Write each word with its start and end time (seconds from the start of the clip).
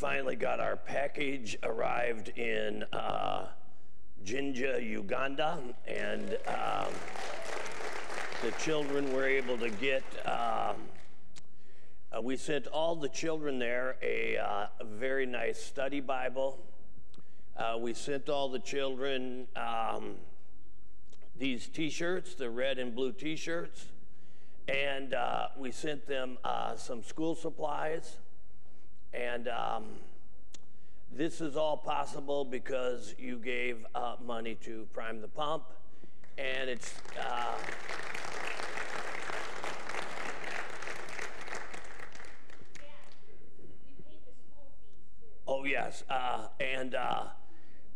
finally 0.00 0.34
got 0.34 0.60
our 0.60 0.76
package 0.76 1.58
arrived 1.62 2.30
in 2.30 2.82
uh, 2.90 3.44
Jinja, 4.24 4.82
Uganda, 4.82 5.58
and 5.86 6.38
um, 6.46 6.90
the 8.42 8.50
children 8.52 9.12
were 9.12 9.26
able 9.26 9.58
to 9.58 9.68
get. 9.68 10.02
Um, 10.24 10.76
uh, 12.10 12.22
we 12.22 12.38
sent 12.38 12.66
all 12.68 12.96
the 12.96 13.10
children 13.10 13.58
there 13.58 13.98
a, 14.00 14.38
uh, 14.38 14.68
a 14.80 14.84
very 14.86 15.26
nice 15.26 15.62
study 15.62 16.00
Bible. 16.00 16.58
Uh, 17.54 17.76
we 17.78 17.92
sent 17.92 18.30
all 18.30 18.48
the 18.48 18.58
children 18.58 19.48
um, 19.54 20.14
these 21.38 21.68
T-shirts, 21.68 22.34
the 22.36 22.48
red 22.48 22.78
and 22.78 22.94
blue 22.94 23.12
T-shirts, 23.12 23.84
and 24.66 25.12
uh, 25.12 25.48
we 25.58 25.70
sent 25.70 26.06
them 26.06 26.38
uh, 26.42 26.74
some 26.74 27.02
school 27.02 27.34
supplies. 27.34 28.16
And 29.12 29.48
um, 29.48 29.84
this 31.12 31.40
is 31.40 31.56
all 31.56 31.76
possible 31.76 32.44
because 32.44 33.14
you 33.18 33.38
gave 33.38 33.84
uh, 33.94 34.14
money 34.24 34.54
to 34.62 34.86
Prime 34.92 35.20
the 35.20 35.28
Pump, 35.28 35.64
and 36.38 36.70
it's. 36.70 36.94
Uh, 37.20 37.54
oh, 45.48 45.64
yes. 45.64 46.04
Uh, 46.08 46.46
and 46.60 46.94
uh, 46.94 47.24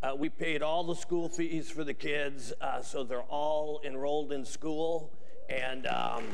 uh, 0.03 0.15
we 0.19 0.29
paid 0.29 0.63
all 0.63 0.83
the 0.83 0.97
school 0.97 1.29
fees 1.29 1.71
for 1.71 1.85
the 1.85 1.95
kids, 1.95 2.53
uh, 2.61 2.83
so 2.83 3.05
they're 3.05 3.23
all 3.23 3.81
enrolled 3.85 4.33
in 4.33 4.45
school. 4.45 5.13
And. 5.49 5.87
Um, 5.87 6.25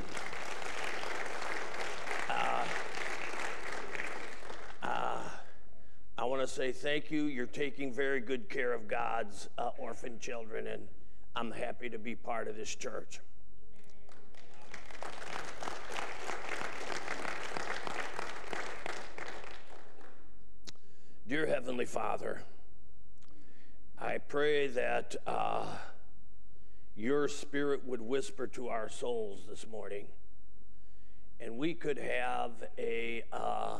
I 6.20 6.24
want 6.24 6.39
to 6.39 6.39
say 6.50 6.72
thank 6.72 7.12
you. 7.12 7.26
You're 7.26 7.46
taking 7.46 7.92
very 7.92 8.18
good 8.20 8.48
care 8.48 8.72
of 8.72 8.88
God's 8.88 9.48
uh, 9.56 9.70
orphan 9.78 10.18
children, 10.18 10.66
and 10.66 10.82
I'm 11.36 11.52
happy 11.52 11.88
to 11.88 11.98
be 11.98 12.16
part 12.16 12.48
of 12.48 12.56
this 12.56 12.74
church. 12.74 13.20
Dear 21.28 21.46
Heavenly 21.46 21.84
Father, 21.84 22.42
I 24.00 24.18
pray 24.18 24.66
that 24.66 25.14
uh, 25.28 25.66
your 26.96 27.28
spirit 27.28 27.86
would 27.86 28.00
whisper 28.00 28.48
to 28.48 28.68
our 28.68 28.88
souls 28.88 29.44
this 29.48 29.68
morning, 29.68 30.06
and 31.38 31.58
we 31.58 31.74
could 31.74 31.98
have 31.98 32.50
a. 32.76 33.22
Uh, 33.32 33.78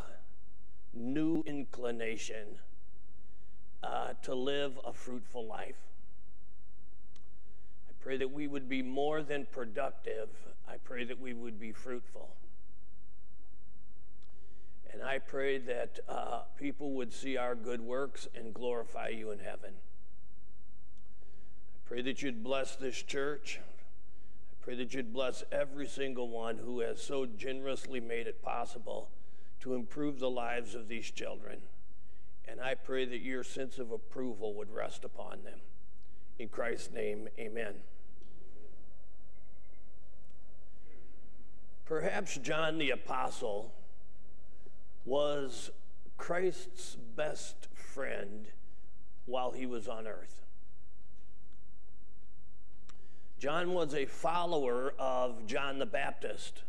new 0.93 1.43
inclination 1.47 2.59
uh, 3.83 4.13
to 4.23 4.35
live 4.35 4.79
a 4.85 4.93
fruitful 4.93 5.47
life. 5.47 5.79
I 7.89 7.93
pray 8.01 8.17
that 8.17 8.31
we 8.31 8.47
would 8.47 8.69
be 8.69 8.83
more 8.83 9.23
than 9.23 9.47
productive. 9.51 10.29
I 10.69 10.77
pray 10.77 11.05
that 11.05 11.21
we 11.21 11.33
would 11.33 11.59
be 11.59 11.73
fruitful. 11.73 12.31
And 14.93 15.03
I 15.03 15.19
pray 15.19 15.59
that 15.59 16.01
uh, 16.09 16.41
people 16.59 16.93
would 16.93 17.13
see 17.13 17.37
our 17.37 17.55
good 17.55 17.81
works 17.81 18.27
and 18.35 18.53
glorify 18.53 19.09
you 19.09 19.31
in 19.31 19.39
heaven. 19.39 19.75
I 21.75 21.89
pray 21.89 22.03
that 22.03 22.23
you'd 22.23 22.43
bless 22.43 22.77
this 22.77 23.01
church. 23.03 23.61
I 23.63 24.65
pray 24.65 24.75
that 24.77 24.93
you'd 24.93 25.13
bless 25.13 25.45
every 25.53 25.87
single 25.87 26.29
one 26.29 26.59
who 26.59 26.81
has 26.81 27.01
so 27.01 27.25
generously 27.25 28.01
made 28.01 28.27
it 28.27 28.43
possible 28.43 29.09
to 29.61 29.75
improve 29.75 30.19
the 30.19 30.31
lives 30.31 30.75
of 30.75 30.89
these 30.89 31.11
children. 31.11 31.59
And 32.47 32.61
I 32.61 32.75
pray 32.75 33.05
that 33.05 33.21
your 33.21 33.45
sense 33.45 33.79
of 33.79 33.93
approval 33.93 34.55
would 34.55 34.71
rest 34.73 35.05
upon 35.05 35.45
them. 35.45 35.61
In 36.39 36.49
Christ's 36.49 36.93
name, 36.93 37.29
amen. 37.39 37.75
Perhaps 41.85 42.39
John 42.39 42.79
the 42.79 42.91
Apostle 42.91 43.73
was 45.05 45.71
Christ's 46.17 46.97
best 47.17 47.69
friend 47.75 48.47
while 49.27 49.53
he 49.53 49.67
was 49.67 49.89
on 49.89 50.07
earth. 50.07 50.43
John 53.39 53.73
was 53.73 53.95
a 53.95 54.05
follower 54.05 54.95
of 54.99 55.47
John 55.47 55.79
the 55.79 55.87
Baptist. 55.87 56.63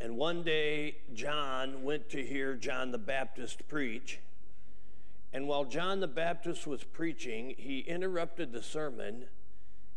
And 0.00 0.16
one 0.16 0.42
day, 0.42 0.98
John 1.14 1.82
went 1.82 2.10
to 2.10 2.24
hear 2.24 2.54
John 2.54 2.90
the 2.90 2.98
Baptist 2.98 3.66
preach. 3.68 4.20
And 5.32 5.48
while 5.48 5.64
John 5.64 6.00
the 6.00 6.06
Baptist 6.06 6.66
was 6.66 6.84
preaching, 6.84 7.54
he 7.56 7.80
interrupted 7.80 8.52
the 8.52 8.62
sermon 8.62 9.26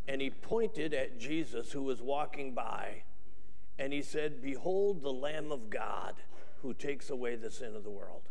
and 0.08 0.20
he 0.20 0.30
pointed 0.30 0.92
at 0.94 1.20
Jesus 1.20 1.72
who 1.72 1.82
was 1.82 2.02
walking 2.02 2.52
by. 2.54 3.02
And 3.78 3.92
he 3.92 4.02
said, 4.02 4.42
Behold 4.42 5.02
the 5.02 5.12
Lamb 5.12 5.52
of 5.52 5.70
God 5.70 6.14
who 6.62 6.74
takes 6.74 7.10
away 7.10 7.36
the 7.36 7.50
sin 7.50 7.76
of 7.76 7.84
the 7.84 7.90
world. 7.90 8.22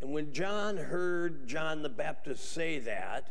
And 0.00 0.12
when 0.12 0.32
John 0.32 0.76
heard 0.76 1.46
John 1.46 1.82
the 1.82 1.88
Baptist 1.88 2.50
say 2.50 2.78
that, 2.80 3.28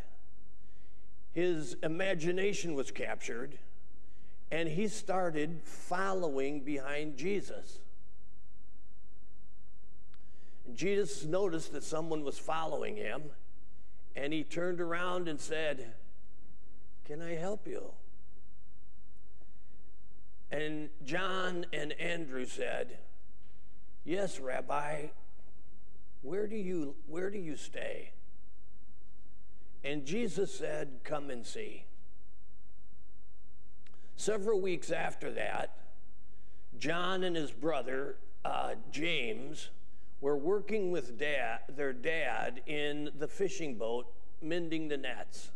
his 1.33 1.75
imagination 1.83 2.75
was 2.75 2.91
captured 2.91 3.57
and 4.51 4.67
he 4.67 4.87
started 4.87 5.61
following 5.63 6.59
behind 6.59 7.15
Jesus. 7.15 7.79
And 10.67 10.75
Jesus 10.75 11.23
noticed 11.23 11.71
that 11.71 11.83
someone 11.83 12.23
was 12.23 12.37
following 12.37 12.97
him, 12.97 13.23
and 14.15 14.33
he 14.33 14.43
turned 14.43 14.81
around 14.81 15.29
and 15.29 15.39
said, 15.39 15.93
Can 17.05 17.21
I 17.21 17.35
help 17.35 17.65
you? 17.65 17.91
And 20.51 20.89
John 21.05 21.65
and 21.71 21.93
Andrew 21.93 22.45
said, 22.45 22.97
Yes, 24.03 24.39
Rabbi, 24.39 25.07
where 26.21 26.47
do 26.47 26.57
you, 26.57 26.95
where 27.07 27.29
do 27.29 27.39
you 27.39 27.55
stay? 27.55 28.11
And 29.83 30.05
Jesus 30.05 30.53
said, 30.53 30.99
Come 31.05 31.29
and 31.29 31.45
see. 31.45 31.85
Several 34.21 34.61
weeks 34.61 34.91
after 34.91 35.31
that, 35.31 35.77
John 36.77 37.23
and 37.23 37.35
his 37.35 37.51
brother, 37.51 38.17
uh, 38.45 38.75
James, 38.91 39.71
were 40.21 40.37
working 40.37 40.91
with 40.91 41.17
dad, 41.17 41.61
their 41.67 41.91
dad 41.91 42.61
in 42.67 43.09
the 43.17 43.27
fishing 43.27 43.79
boat, 43.79 44.13
mending 44.39 44.89
the 44.89 44.97
nets. 44.97 45.49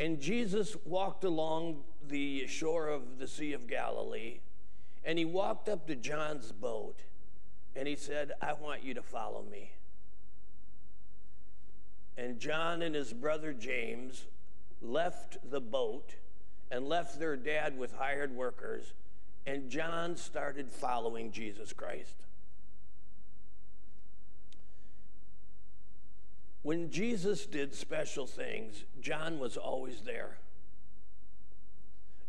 And 0.00 0.18
Jesus 0.18 0.74
walked 0.86 1.22
along 1.22 1.84
the 2.08 2.46
shore 2.46 2.88
of 2.88 3.18
the 3.18 3.28
Sea 3.28 3.52
of 3.52 3.66
Galilee, 3.66 4.38
and 5.04 5.18
he 5.18 5.26
walked 5.26 5.68
up 5.68 5.86
to 5.88 5.96
John's 5.96 6.50
boat, 6.50 7.00
and 7.76 7.86
he 7.86 7.94
said, 7.94 8.32
I 8.40 8.54
want 8.54 8.82
you 8.82 8.94
to 8.94 9.02
follow 9.02 9.42
me. 9.42 9.72
And 12.16 12.40
John 12.40 12.80
and 12.80 12.94
his 12.94 13.12
brother 13.12 13.52
James 13.52 14.24
left 14.80 15.36
the 15.50 15.60
boat 15.60 16.14
and 16.70 16.88
left 16.88 17.18
their 17.18 17.36
dad 17.36 17.78
with 17.78 17.92
hired 17.92 18.34
workers, 18.34 18.92
and 19.46 19.70
John 19.70 20.16
started 20.16 20.70
following 20.70 21.30
Jesus 21.32 21.72
Christ. 21.72 22.14
When 26.62 26.90
Jesus 26.90 27.46
did 27.46 27.74
special 27.74 28.26
things, 28.26 28.84
John 29.00 29.38
was 29.38 29.56
always 29.56 30.02
there. 30.02 30.36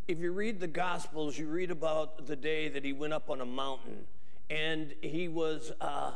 If 0.08 0.19
you 0.19 0.31
read 0.31 0.60
the 0.60 0.68
Gospels, 0.68 1.38
you 1.38 1.48
read 1.48 1.72
about 1.72 2.25
the 2.25 2.36
day 2.36 2.68
that 2.69 2.86
he 2.86 2.94
went 2.94 3.13
up 3.13 3.30
on 3.30 3.42
a 3.42 3.46
mountain 3.46 4.06
and 4.50 4.94
he 5.02 5.28
was 5.28 5.72
uh, 5.81 6.13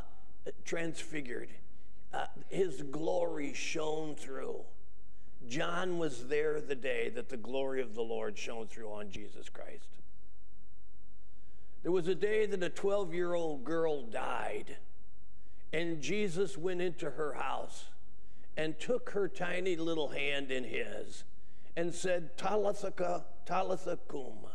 transfigured. 0.66 1.50
Uh, 2.14 2.26
his 2.50 2.82
glory 2.84 3.54
shone 3.54 4.16
through. 4.16 4.62
John 5.48 5.98
was 5.98 6.28
there 6.28 6.62
the 6.62 6.76
day 6.76 7.10
that 7.10 7.30
the 7.30 7.38
glory 7.38 7.82
of 7.82 7.96
the 7.96 8.02
Lord 8.02 8.38
shone 8.38 8.68
through 8.68 8.92
on 8.92 9.12
Jesus 9.12 9.50
Christ. 9.50 9.90
There 11.84 11.92
was 11.92 12.08
a 12.08 12.16
day 12.16 12.46
that 12.46 12.64
a 12.64 12.70
12 12.70 13.14
year 13.14 13.34
old 13.34 13.66
girl 13.66 14.04
died, 14.04 14.78
and 15.74 16.02
Jesus 16.02 16.58
went 16.58 16.82
into 16.82 17.12
her 17.12 17.34
house 17.34 17.86
and 18.56 18.80
took 18.80 19.10
her 19.12 19.28
tiny 19.28 19.76
little 19.76 20.10
hand 20.10 20.52
in 20.52 20.64
his 20.64 21.26
and 21.76 21.94
said, 21.94 22.38
Talitha, 22.38 23.26
Talitha 23.46 24.00
cum, 24.08 24.48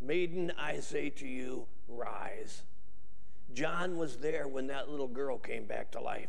maiden, 0.00 0.52
I 0.58 0.80
say 0.80 1.10
to 1.10 1.26
you, 1.26 1.66
rise. 1.88 2.62
John 3.54 3.96
was 3.96 4.18
there 4.18 4.46
when 4.46 4.66
that 4.68 4.90
little 4.90 5.08
girl 5.08 5.38
came 5.38 5.64
back 5.64 5.90
to 5.92 6.00
life. 6.00 6.28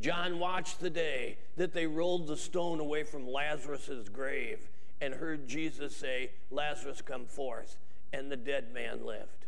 John 0.00 0.38
watched 0.38 0.80
the 0.80 0.90
day 0.90 1.38
that 1.56 1.72
they 1.72 1.86
rolled 1.86 2.28
the 2.28 2.36
stone 2.36 2.78
away 2.78 3.02
from 3.02 3.26
Lazarus' 3.26 4.08
grave 4.12 4.68
and 5.00 5.14
heard 5.14 5.48
Jesus 5.48 5.96
say, 5.96 6.30
Lazarus, 6.50 7.02
come 7.02 7.26
forth. 7.26 7.76
And 8.12 8.30
the 8.30 8.36
dead 8.36 8.72
man 8.72 9.04
lived. 9.04 9.46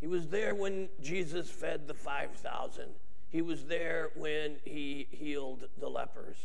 He 0.00 0.06
was 0.06 0.28
there 0.28 0.54
when 0.54 0.88
Jesus 1.02 1.50
fed 1.50 1.88
the 1.88 1.94
5,000. 1.94 2.84
He 3.28 3.42
was 3.42 3.64
there 3.64 4.10
when 4.14 4.56
he 4.64 5.08
healed 5.10 5.68
the 5.78 5.88
lepers. 5.88 6.36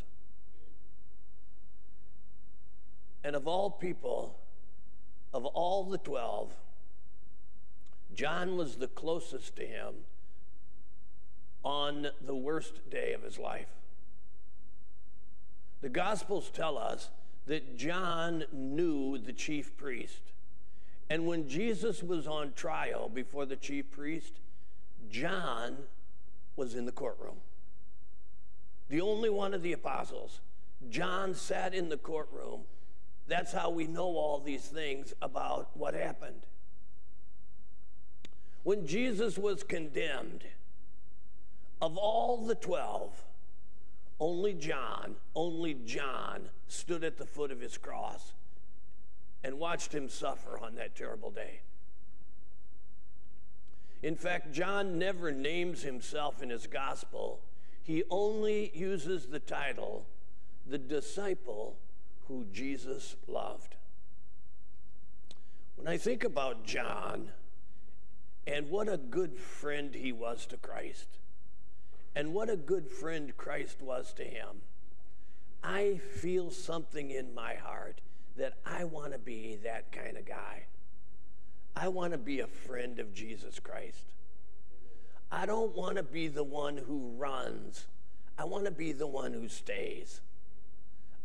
And 3.23 3.35
of 3.35 3.47
all 3.47 3.69
people, 3.69 4.39
of 5.33 5.45
all 5.45 5.83
the 5.83 5.99
12, 5.99 6.51
John 8.13 8.57
was 8.57 8.75
the 8.75 8.87
closest 8.87 9.55
to 9.57 9.65
him 9.65 9.93
on 11.63 12.07
the 12.25 12.35
worst 12.35 12.89
day 12.89 13.13
of 13.13 13.23
his 13.23 13.37
life. 13.37 13.67
The 15.81 15.89
Gospels 15.89 16.49
tell 16.53 16.77
us 16.77 17.09
that 17.47 17.77
John 17.77 18.45
knew 18.51 19.17
the 19.17 19.33
chief 19.33 19.75
priest. 19.77 20.21
And 21.09 21.27
when 21.27 21.49
Jesus 21.49 22.03
was 22.03 22.27
on 22.27 22.53
trial 22.53 23.09
before 23.09 23.45
the 23.45 23.55
chief 23.55 23.91
priest, 23.91 24.39
John 25.09 25.77
was 26.55 26.75
in 26.75 26.85
the 26.85 26.91
courtroom. 26.91 27.37
The 28.89 29.01
only 29.01 29.29
one 29.29 29.53
of 29.53 29.63
the 29.63 29.73
apostles. 29.73 30.41
John 30.89 31.33
sat 31.33 31.73
in 31.73 31.89
the 31.89 31.97
courtroom. 31.97 32.61
That's 33.27 33.53
how 33.53 33.69
we 33.69 33.87
know 33.87 34.15
all 34.17 34.39
these 34.39 34.65
things 34.65 35.13
about 35.21 35.69
what 35.75 35.93
happened. 35.93 36.45
When 38.63 38.85
Jesus 38.85 39.37
was 39.37 39.63
condemned, 39.63 40.43
of 41.81 41.97
all 41.97 42.45
the 42.45 42.55
12, 42.55 43.23
only 44.19 44.53
John, 44.53 45.15
only 45.35 45.73
John 45.73 46.49
stood 46.67 47.03
at 47.03 47.17
the 47.17 47.25
foot 47.25 47.51
of 47.51 47.59
his 47.59 47.77
cross 47.77 48.33
and 49.43 49.57
watched 49.57 49.93
him 49.93 50.07
suffer 50.07 50.59
on 50.59 50.75
that 50.75 50.95
terrible 50.95 51.31
day. 51.31 51.61
In 54.03 54.15
fact, 54.15 54.51
John 54.51 54.97
never 54.99 55.31
names 55.31 55.81
himself 55.81 56.41
in 56.41 56.49
his 56.49 56.67
gospel. 56.67 57.39
He 57.83 58.03
only 58.09 58.71
uses 58.75 59.27
the 59.27 59.39
title, 59.39 60.05
the 60.67 60.77
disciple 60.77 61.77
who 62.27 62.45
Jesus 62.51 63.15
loved. 63.27 63.75
When 65.75 65.87
I 65.87 65.97
think 65.97 66.23
about 66.23 66.63
John 66.63 67.31
and 68.45 68.69
what 68.69 68.87
a 68.87 68.97
good 68.97 69.35
friend 69.35 69.93
he 69.95 70.11
was 70.11 70.45
to 70.47 70.57
Christ, 70.57 71.07
and 72.15 72.33
what 72.33 72.49
a 72.49 72.57
good 72.57 72.89
friend 72.89 73.35
Christ 73.37 73.81
was 73.81 74.13
to 74.13 74.23
him. 74.23 74.61
I 75.63 75.99
feel 76.15 76.49
something 76.51 77.11
in 77.11 77.33
my 77.33 77.55
heart 77.55 78.01
that 78.37 78.55
I 78.65 78.85
want 78.85 79.13
to 79.13 79.19
be 79.19 79.57
that 79.63 79.91
kind 79.91 80.17
of 80.17 80.25
guy. 80.25 80.65
I 81.75 81.87
want 81.87 82.11
to 82.11 82.17
be 82.17 82.39
a 82.39 82.47
friend 82.47 82.99
of 82.99 83.13
Jesus 83.13 83.59
Christ. 83.59 84.13
I 85.31 85.45
don't 85.45 85.75
want 85.75 85.95
to 85.97 86.03
be 86.03 86.27
the 86.27 86.43
one 86.43 86.77
who 86.77 87.13
runs. 87.17 87.85
I 88.37 88.45
want 88.45 88.65
to 88.65 88.71
be 88.71 88.91
the 88.91 89.07
one 89.07 89.33
who 89.33 89.47
stays. 89.47 90.21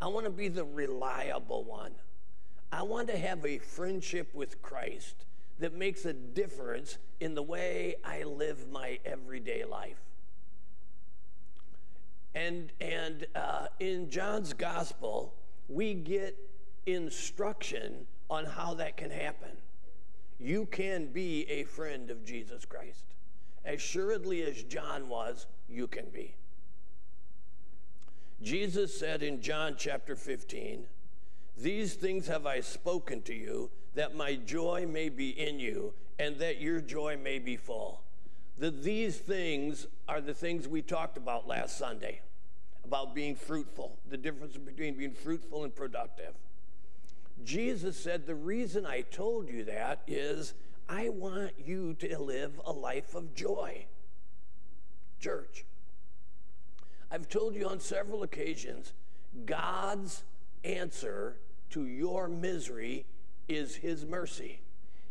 I 0.00 0.06
want 0.08 0.26
to 0.26 0.30
be 0.30 0.48
the 0.48 0.64
reliable 0.64 1.64
one. 1.64 1.92
I 2.70 2.82
want 2.82 3.08
to 3.08 3.16
have 3.16 3.44
a 3.44 3.58
friendship 3.58 4.34
with 4.34 4.60
Christ 4.62 5.24
that 5.58 5.74
makes 5.74 6.04
a 6.04 6.12
difference 6.12 6.98
in 7.18 7.34
the 7.34 7.42
way 7.42 7.96
I 8.04 8.22
live 8.24 8.70
my 8.70 8.98
everyday 9.04 9.64
life. 9.64 10.05
And, 12.36 12.70
and 12.82 13.26
uh, 13.34 13.68
in 13.80 14.10
John's 14.10 14.52
gospel, 14.52 15.32
we 15.70 15.94
get 15.94 16.36
instruction 16.84 18.06
on 18.28 18.44
how 18.44 18.74
that 18.74 18.98
can 18.98 19.10
happen. 19.10 19.52
You 20.38 20.66
can 20.66 21.06
be 21.06 21.48
a 21.48 21.64
friend 21.64 22.10
of 22.10 22.26
Jesus 22.26 22.66
Christ. 22.66 23.04
As 23.64 23.76
assuredly 23.76 24.42
as 24.42 24.62
John 24.64 25.08
was, 25.08 25.46
you 25.66 25.86
can 25.86 26.10
be. 26.12 26.34
Jesus 28.42 28.96
said 28.96 29.22
in 29.22 29.40
John 29.40 29.74
chapter 29.78 30.14
15, 30.14 30.84
These 31.56 31.94
things 31.94 32.26
have 32.26 32.44
I 32.44 32.60
spoken 32.60 33.22
to 33.22 33.34
you, 33.34 33.70
that 33.94 34.14
my 34.14 34.34
joy 34.34 34.86
may 34.86 35.08
be 35.08 35.30
in 35.30 35.58
you, 35.58 35.94
and 36.18 36.36
that 36.36 36.60
your 36.60 36.82
joy 36.82 37.16
may 37.16 37.38
be 37.38 37.56
full. 37.56 38.02
The, 38.58 38.70
these 38.70 39.16
things 39.16 39.86
are 40.08 40.20
the 40.20 40.34
things 40.34 40.66
we 40.66 40.82
talked 40.82 41.16
about 41.16 41.46
last 41.46 41.76
Sunday 41.76 42.20
about 42.84 43.14
being 43.14 43.34
fruitful, 43.34 43.98
the 44.08 44.16
difference 44.16 44.56
between 44.56 44.94
being 44.94 45.12
fruitful 45.12 45.64
and 45.64 45.74
productive. 45.74 46.34
Jesus 47.44 47.96
said, 47.96 48.26
The 48.26 48.34
reason 48.34 48.86
I 48.86 49.02
told 49.02 49.48
you 49.48 49.64
that 49.64 50.02
is 50.06 50.54
I 50.88 51.08
want 51.08 51.52
you 51.64 51.94
to 51.94 52.18
live 52.18 52.60
a 52.64 52.72
life 52.72 53.14
of 53.14 53.34
joy. 53.34 53.86
Church, 55.20 55.64
I've 57.10 57.28
told 57.28 57.56
you 57.56 57.68
on 57.68 57.80
several 57.80 58.22
occasions, 58.22 58.92
God's 59.44 60.22
answer 60.64 61.36
to 61.70 61.86
your 61.86 62.28
misery 62.28 63.04
is 63.48 63.76
His 63.76 64.06
mercy. 64.06 64.60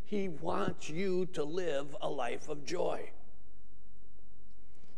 He 0.06 0.30
wants 0.30 0.89
you 0.89 1.25
to 1.33 1.44
live 1.44 1.95
a 2.01 2.09
life 2.09 2.47
of 2.47 2.65
joy. 2.65 3.09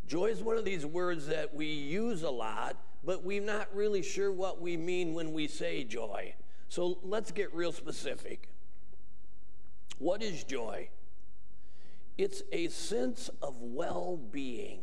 Joy 0.08 0.28
is 0.28 0.42
one 0.42 0.58
of 0.58 0.64
these 0.64 0.86
words 0.86 1.28
that 1.28 1.54
we 1.54 1.66
use 1.66 2.24
a 2.24 2.30
lot, 2.30 2.78
but 3.04 3.24
we're 3.24 3.42
not 3.42 3.68
really 3.76 4.02
sure 4.02 4.32
what 4.32 4.62
we 4.62 4.78
mean 4.78 5.14
when 5.14 5.34
we 5.34 5.48
say 5.48 5.84
joy. 5.84 6.34
So 6.70 7.00
let's 7.04 7.32
get 7.32 7.54
real 7.54 7.74
specific. 7.74 8.50
What 10.00 10.24
is 10.24 10.44
joy? 10.46 10.90
It's 12.18 12.42
a 12.52 12.70
sense 12.70 13.30
of 13.42 13.62
well 13.62 14.18
being, 14.32 14.80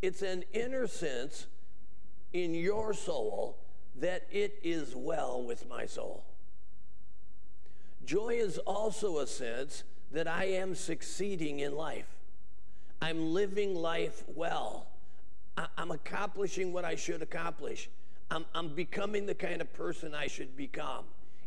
it's 0.00 0.22
an 0.22 0.44
inner 0.52 0.86
sense 0.86 1.46
in 2.32 2.54
your 2.54 2.94
soul 2.94 3.58
that 3.96 4.26
it 4.30 4.58
is 4.62 4.94
well 4.94 5.42
with 5.42 5.68
my 5.68 5.86
soul. 5.86 6.24
Joy 8.04 8.34
is 8.34 8.58
also 8.58 9.18
a 9.18 9.26
sense 9.26 9.84
that 10.12 10.28
I 10.28 10.44
am 10.44 10.74
succeeding 10.74 11.60
in 11.60 11.74
life. 11.74 12.06
I'm 13.04 13.34
living 13.34 13.74
life 13.74 14.24
well. 14.34 14.86
I, 15.58 15.66
am 15.76 15.90
accomplishing 15.90 16.72
what 16.72 16.86
I 16.86 16.96
should 16.96 17.20
accomplish. 17.20 17.90
I'm, 18.30 18.46
I'm 18.54 18.74
becoming 18.74 19.26
the 19.26 19.34
kind 19.34 19.60
of 19.60 19.70
person 19.74 20.14
I 20.14 20.26
should 20.26 20.56
become. 20.56 21.04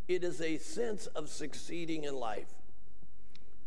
It 0.07 0.23
is 0.23 0.39
a 0.39 0.59
sense 0.59 1.07
of 1.07 1.29
succeeding 1.29 2.03
in 2.03 2.15
life. 2.15 2.53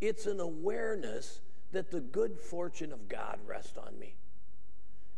It's 0.00 0.26
an 0.26 0.38
awareness 0.38 1.40
that 1.72 1.90
the 1.90 1.98
good 1.98 2.38
fortune 2.38 2.92
of 2.92 3.08
God 3.08 3.40
rests 3.44 3.76
on 3.76 3.98
me. 3.98 4.14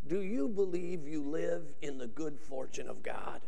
Do 0.08 0.22
you 0.22 0.48
believe 0.48 1.06
you 1.06 1.22
live 1.22 1.74
in 1.82 1.98
the 1.98 2.06
good 2.06 2.40
fortune 2.40 2.88
of 2.88 3.02
God? 3.02 3.42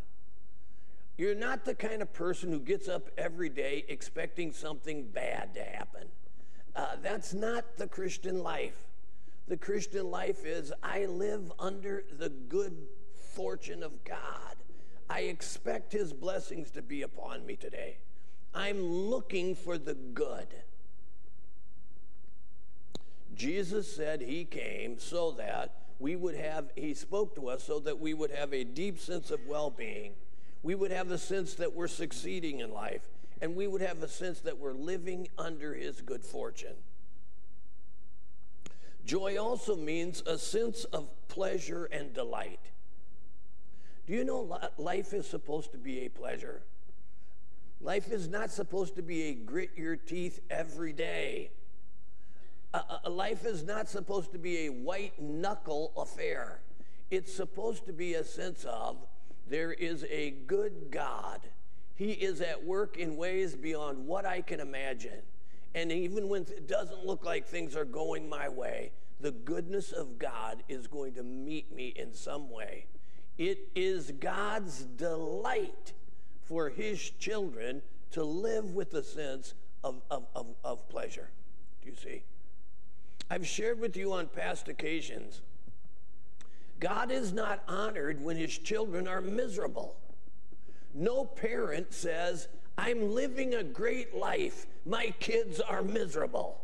You're 1.16 1.34
not 1.34 1.64
the 1.64 1.74
kind 1.74 2.02
of 2.02 2.12
person 2.12 2.52
who 2.52 2.60
gets 2.60 2.88
up 2.88 3.08
every 3.16 3.48
day 3.48 3.86
expecting 3.88 4.52
something 4.52 5.04
bad 5.04 5.54
to 5.54 5.62
happen. 5.62 6.08
Uh, 6.76 6.96
that's 7.02 7.32
not 7.32 7.78
the 7.78 7.86
Christian 7.86 8.42
life 8.42 8.84
the 9.46 9.56
Christian 9.56 10.10
life 10.10 10.44
is 10.44 10.72
I 10.82 11.06
live 11.06 11.52
under 11.58 12.04
the 12.18 12.30
good 12.30 12.76
fortune 13.34 13.82
of 13.82 14.04
God. 14.04 14.56
I 15.08 15.20
expect 15.20 15.92
His 15.92 16.12
blessings 16.12 16.70
to 16.72 16.82
be 16.82 17.02
upon 17.02 17.44
me 17.44 17.56
today. 17.56 17.98
I'm 18.54 18.80
looking 18.82 19.54
for 19.54 19.76
the 19.76 19.94
good. 19.94 20.46
Jesus 23.34 23.94
said 23.94 24.22
He 24.22 24.44
came 24.44 24.98
so 24.98 25.32
that 25.32 25.74
we 25.98 26.16
would 26.16 26.36
have, 26.36 26.70
He 26.74 26.94
spoke 26.94 27.34
to 27.34 27.48
us 27.48 27.64
so 27.64 27.80
that 27.80 28.00
we 28.00 28.14
would 28.14 28.30
have 28.30 28.54
a 28.54 28.64
deep 28.64 28.98
sense 28.98 29.30
of 29.30 29.40
well 29.46 29.70
being. 29.70 30.12
We 30.62 30.74
would 30.74 30.90
have 30.90 31.08
the 31.08 31.18
sense 31.18 31.54
that 31.54 31.74
we're 31.74 31.88
succeeding 31.88 32.60
in 32.60 32.72
life, 32.72 33.06
and 33.42 33.54
we 33.54 33.66
would 33.66 33.82
have 33.82 34.02
a 34.02 34.08
sense 34.08 34.40
that 34.40 34.58
we're 34.58 34.72
living 34.72 35.28
under 35.36 35.74
His 35.74 36.00
good 36.00 36.24
fortune. 36.24 36.76
Joy 39.04 39.36
also 39.36 39.76
means 39.76 40.22
a 40.26 40.38
sense 40.38 40.84
of 40.84 41.08
pleasure 41.28 41.84
and 41.86 42.14
delight. 42.14 42.60
Do 44.06 44.12
you 44.12 44.24
know 44.24 44.58
life 44.76 45.12
is 45.12 45.26
supposed 45.26 45.72
to 45.72 45.78
be 45.78 46.00
a 46.00 46.08
pleasure? 46.08 46.62
Life 47.80 48.10
is 48.10 48.28
not 48.28 48.50
supposed 48.50 48.96
to 48.96 49.02
be 49.02 49.24
a 49.24 49.34
grit 49.34 49.70
your 49.76 49.96
teeth 49.96 50.40
every 50.50 50.92
day. 50.92 51.50
A, 52.72 53.10
life 53.10 53.44
is 53.44 53.62
not 53.62 53.88
supposed 53.88 54.32
to 54.32 54.38
be 54.38 54.66
a 54.66 54.68
white 54.70 55.20
knuckle 55.20 55.92
affair. 55.96 56.60
It's 57.10 57.32
supposed 57.32 57.86
to 57.86 57.92
be 57.92 58.14
a 58.14 58.24
sense 58.24 58.64
of 58.64 58.96
there 59.48 59.72
is 59.72 60.04
a 60.10 60.30
good 60.30 60.90
God. 60.90 61.40
He 61.94 62.12
is 62.12 62.40
at 62.40 62.64
work 62.64 62.96
in 62.96 63.16
ways 63.16 63.54
beyond 63.54 64.06
what 64.06 64.24
I 64.24 64.40
can 64.40 64.60
imagine. 64.60 65.22
And 65.74 65.90
even 65.90 66.28
when 66.28 66.42
it 66.42 66.68
doesn't 66.68 67.04
look 67.04 67.24
like 67.24 67.46
things 67.46 67.74
are 67.74 67.84
going 67.84 68.28
my 68.28 68.48
way, 68.48 68.92
the 69.20 69.32
goodness 69.32 69.92
of 69.92 70.18
God 70.18 70.62
is 70.68 70.86
going 70.86 71.14
to 71.14 71.22
meet 71.22 71.74
me 71.74 71.88
in 71.96 72.12
some 72.12 72.50
way. 72.50 72.86
It 73.38 73.68
is 73.74 74.12
God's 74.12 74.84
delight 74.84 75.92
for 76.42 76.68
his 76.68 77.10
children 77.10 77.82
to 78.12 78.22
live 78.22 78.74
with 78.74 78.94
a 78.94 79.02
sense 79.02 79.54
of, 79.82 80.00
of, 80.10 80.26
of, 80.36 80.46
of 80.62 80.88
pleasure. 80.88 81.30
Do 81.82 81.90
you 81.90 81.96
see? 81.96 82.22
I've 83.30 83.46
shared 83.46 83.80
with 83.80 83.96
you 83.96 84.12
on 84.12 84.28
past 84.28 84.68
occasions 84.68 85.40
God 86.80 87.10
is 87.10 87.32
not 87.32 87.62
honored 87.66 88.22
when 88.22 88.36
his 88.36 88.58
children 88.58 89.08
are 89.08 89.20
miserable. 89.20 89.96
No 90.92 91.24
parent 91.24 91.92
says, 91.92 92.48
I'm 92.76 93.14
living 93.14 93.54
a 93.54 93.64
great 93.64 94.14
life. 94.14 94.66
My 94.86 95.14
kids 95.18 95.60
are 95.60 95.82
miserable. 95.82 96.60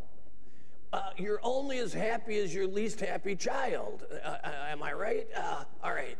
Uh, 0.92 1.10
you're 1.16 1.40
only 1.42 1.78
as 1.78 1.92
happy 1.92 2.38
as 2.38 2.52
your 2.52 2.66
least 2.66 3.00
happy 3.00 3.36
child. 3.36 4.04
Uh, 4.12 4.36
uh 4.42 4.50
am 4.70 4.82
I 4.82 4.92
right? 4.92 5.26
Uh, 5.36 5.64
all 5.82 5.94
right. 5.94 6.16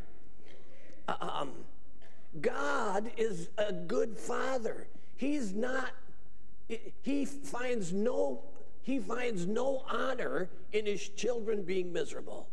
Um, 1.20 1.50
God 2.40 3.10
is 3.16 3.48
a 3.58 3.72
good 3.72 4.16
father. 4.16 4.86
He's 5.16 5.52
not, 5.52 5.90
he 7.02 7.24
finds 7.24 7.92
no, 7.92 8.44
he 8.82 9.00
finds 9.00 9.46
no 9.46 9.84
honor 9.90 10.48
in 10.72 10.86
his 10.86 11.08
children 11.08 11.64
being 11.64 11.92
miserable. 11.92 12.48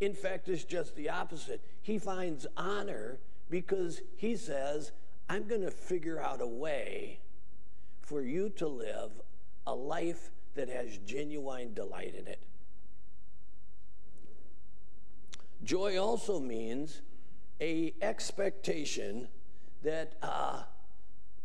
In 0.00 0.12
fact, 0.12 0.48
it's 0.48 0.64
just 0.64 0.94
the 0.96 1.08
opposite. 1.08 1.62
He 1.82 1.98
finds 1.98 2.46
honor 2.56 3.18
because 3.48 4.02
he 4.16 4.36
says, 4.36 4.92
I'm 5.28 5.48
going 5.48 5.62
to 5.62 5.70
figure 5.70 6.20
out 6.20 6.42
a 6.42 6.46
way 6.46 7.20
for 8.04 8.20
you 8.20 8.50
to 8.50 8.68
live 8.68 9.10
a 9.66 9.74
life 9.74 10.30
that 10.54 10.68
has 10.68 10.98
genuine 10.98 11.72
delight 11.74 12.14
in 12.14 12.26
it. 12.26 12.40
Joy 15.62 15.98
also 15.98 16.38
means 16.38 17.00
a 17.60 17.94
expectation 18.02 19.28
that 19.82 20.14
uh, 20.22 20.64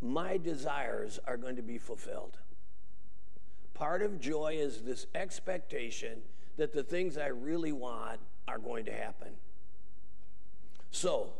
my 0.01 0.38
desires 0.38 1.20
are 1.25 1.38
going 1.38 1.56
to 1.56 1.62
be 1.62 1.78
fulfilled. 1.78 2.38
Part 3.74 4.01
of 4.01 4.20
joy 4.20 4.58
is 4.60 4.82
this 4.82 5.08
expectation 5.16 6.20
that 6.58 6.74
the 6.74 6.84
things 6.84 7.18
I 7.18 7.28
really 7.28 7.72
want 7.72 8.20
are 8.48 8.58
going 8.58 8.84
to 8.86 8.92
happen. 8.92 9.30
So, 10.92 11.32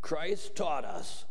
Christ 0.00 0.56
taught 0.56 0.84
us 0.84 1.26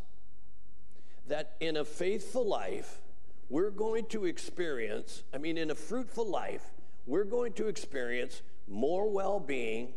that 1.28 1.56
in 1.60 1.76
a 1.76 1.84
faithful 1.84 2.46
life, 2.46 3.00
we're 3.48 3.70
going 3.70 4.06
to 4.06 4.24
experience, 4.24 5.22
I 5.32 5.38
mean, 5.38 5.58
in 5.58 5.70
a 5.70 5.74
fruitful 5.74 6.28
life, 6.28 6.62
we're 7.06 7.24
going 7.24 7.52
to 7.54 7.68
experience 7.68 8.42
more 8.66 9.10
well 9.10 9.40
being, 9.40 9.94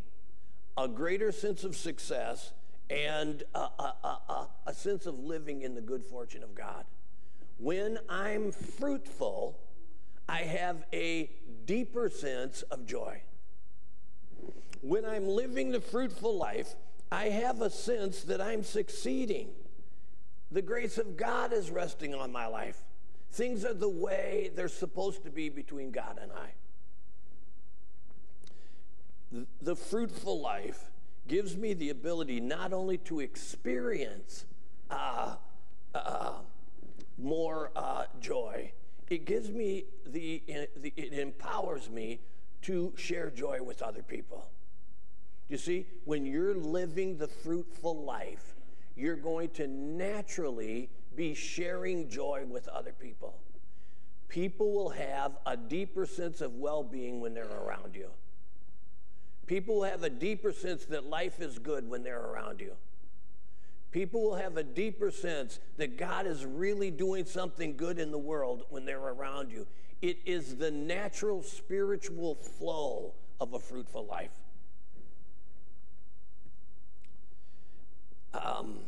a 0.77 0.87
greater 0.87 1.31
sense 1.31 1.63
of 1.63 1.75
success, 1.75 2.51
and 2.89 3.43
a, 3.55 3.59
a, 3.59 3.95
a, 4.03 4.47
a, 4.67 4.73
sense 4.73 5.05
of 5.05 5.19
living 5.19 5.61
in 5.61 5.75
the 5.75 5.81
good 5.81 6.03
fortune 6.03 6.43
of 6.43 6.55
God. 6.55 6.85
When 7.57 7.97
I'm 8.07 8.51
fruitful, 8.51 9.57
I 10.29 10.39
have 10.39 10.85
a 10.93 11.29
deeper 11.65 12.09
sense 12.09 12.61
of 12.63 12.85
joy. 12.85 13.21
When 14.81 15.03
I'm 15.05 15.27
living 15.27 15.71
the 15.71 15.81
fruitful 15.81 16.37
life, 16.37 16.75
I 17.11 17.25
have 17.25 17.61
a 17.61 17.69
sense 17.69 18.21
that 18.23 18.41
I'm 18.41 18.63
succeeding. 18.63 19.49
The 20.51 20.61
grace 20.61 20.97
of 20.97 21.17
God 21.17 21.51
is 21.51 21.69
resting 21.69 22.15
on 22.15 22.31
my 22.31 22.47
life. 22.47 22.83
Things 23.31 23.65
are 23.65 23.73
the 23.73 23.89
way 23.89 24.51
they're 24.55 24.69
supposed 24.69 25.23
to 25.23 25.29
be 25.29 25.49
between 25.49 25.91
God 25.91 26.19
and 26.21 26.31
I. 26.31 26.53
The, 29.61 29.75
fruitful 29.75 30.39
life 30.39 30.89
gives 31.27 31.57
me 31.57 31.73
the 31.73 31.89
ability 31.89 32.39
not 32.39 32.71
only 32.71 32.97
to 32.99 33.19
experience 33.19 34.45
uh, 34.89 35.35
uh, 35.93 36.31
more 37.17 37.71
uh, 37.75 38.05
joy, 38.21 38.71
it 39.09 39.25
gives 39.25 39.51
me 39.51 39.83
the, 40.05 40.41
it 40.47 41.11
empowers 41.13 41.89
me 41.89 42.21
to 42.61 42.93
share 42.95 43.29
joy 43.29 43.61
with 43.61 43.81
other 43.81 44.01
people. 44.01 44.49
You 45.49 45.57
see, 45.57 45.87
when 46.05 46.25
you're 46.25 46.55
living 46.55 47.17
the 47.17 47.27
fruitful 47.27 48.03
life, 48.03 48.56
you're 48.97 49.15
going 49.15 49.49
to 49.51 49.67
naturally 49.67 50.89
be 51.15 51.33
sharing 51.33 52.09
joy 52.09 52.43
with 52.47 52.67
other 52.67 52.93
people. 52.99 53.35
People 54.27 54.73
will 54.73 54.89
have 54.89 55.37
a 55.45 55.55
deeper 55.55 56.05
sense 56.05 56.41
of 56.41 56.55
well 56.55 56.83
being 56.83 57.21
when 57.21 57.33
they're 57.33 57.45
around 57.45 57.95
you. 57.95 58.09
People 59.45 59.75
will 59.75 59.83
have 59.83 60.03
a 60.03 60.09
deeper 60.09 60.51
sense 60.51 60.85
that 60.85 61.05
life 61.05 61.39
is 61.39 61.57
good 61.59 61.89
when 61.89 62.03
they're 62.03 62.25
around 62.25 62.59
you. 62.59 62.73
People 63.91 64.21
will 64.21 64.35
have 64.35 64.57
a 64.57 64.63
deeper 64.63 65.09
sense 65.09 65.59
that 65.77 65.97
God 65.97 66.27
is 66.27 66.45
really 66.45 66.91
doing 66.91 67.25
something 67.25 67.77
good 67.77 67.99
in 67.99 68.11
the 68.11 68.17
world 68.17 68.65
when 68.69 68.83
they're 68.83 68.99
around 68.99 69.51
you. 69.51 69.65
It 70.01 70.19
is 70.25 70.57
the 70.57 70.69
natural 70.69 71.41
spiritual 71.41 72.35
flow 72.35 73.13
of 73.39 73.53
a 73.53 73.59
fruitful 73.59 74.05
life. 74.05 74.31
Um, 78.33 78.79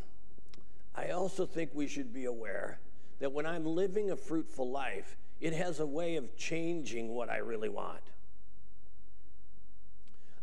I 0.95 1.09
also 1.09 1.45
think 1.45 1.71
we 1.73 1.87
should 1.87 2.13
be 2.13 2.25
aware 2.25 2.79
that 3.19 3.31
when 3.31 3.45
I'm 3.45 3.65
living 3.65 4.11
a 4.11 4.15
fruitful 4.15 4.69
life, 4.69 5.17
it 5.39 5.53
has 5.53 5.79
a 5.79 5.85
way 5.85 6.15
of 6.15 6.35
changing 6.35 7.09
what 7.09 7.29
I 7.29 7.37
really 7.37 7.69
want. 7.69 8.01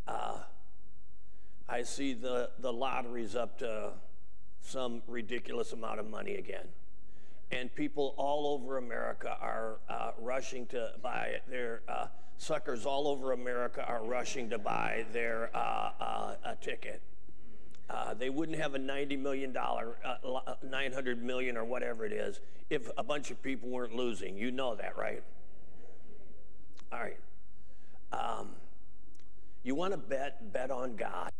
Uh, 0.06 0.38
I 1.68 1.82
see 1.82 2.14
the, 2.14 2.50
the 2.60 2.72
lotteries 2.72 3.34
up 3.34 3.58
to 3.58 3.92
some 4.62 5.02
ridiculous 5.06 5.72
amount 5.72 6.00
of 6.00 6.08
money 6.08 6.36
again. 6.36 6.66
And 7.52 7.72
people 7.74 8.14
all 8.16 8.54
over 8.54 8.78
America 8.78 9.36
are 9.40 9.78
uh, 9.88 10.12
rushing 10.18 10.66
to 10.66 10.92
buy 11.02 11.40
their 11.48 11.82
uh, 11.88 12.06
suckers 12.38 12.84
all 12.86 13.08
over 13.08 13.32
America 13.32 13.84
are 13.86 14.04
rushing 14.04 14.50
to 14.50 14.58
buy 14.58 15.06
their 15.12 15.50
uh, 15.54 15.90
uh 16.00 16.34
a 16.44 16.56
ticket. 16.56 17.00
Uh, 17.88 18.14
they 18.14 18.30
wouldn't 18.30 18.58
have 18.58 18.74
a 18.74 18.78
$90 18.78 19.18
million, 19.18 19.56
uh, 19.56 20.54
900 20.62 21.22
million 21.22 21.56
or 21.56 21.64
whatever 21.64 22.04
it 22.04 22.12
is 22.12 22.40
if 22.68 22.90
a 22.98 23.02
bunch 23.02 23.30
of 23.30 23.40
people 23.42 23.68
weren't 23.68 23.94
losing. 23.94 24.36
You 24.36 24.50
know 24.50 24.74
that, 24.74 24.98
right? 24.98 25.22
All 26.92 26.98
right. 26.98 27.18
Um, 28.12 28.48
you 29.62 29.74
want 29.74 29.92
to 29.92 29.98
bet, 29.98 30.52
bet 30.52 30.70
on 30.70 30.96
God. 30.96 31.30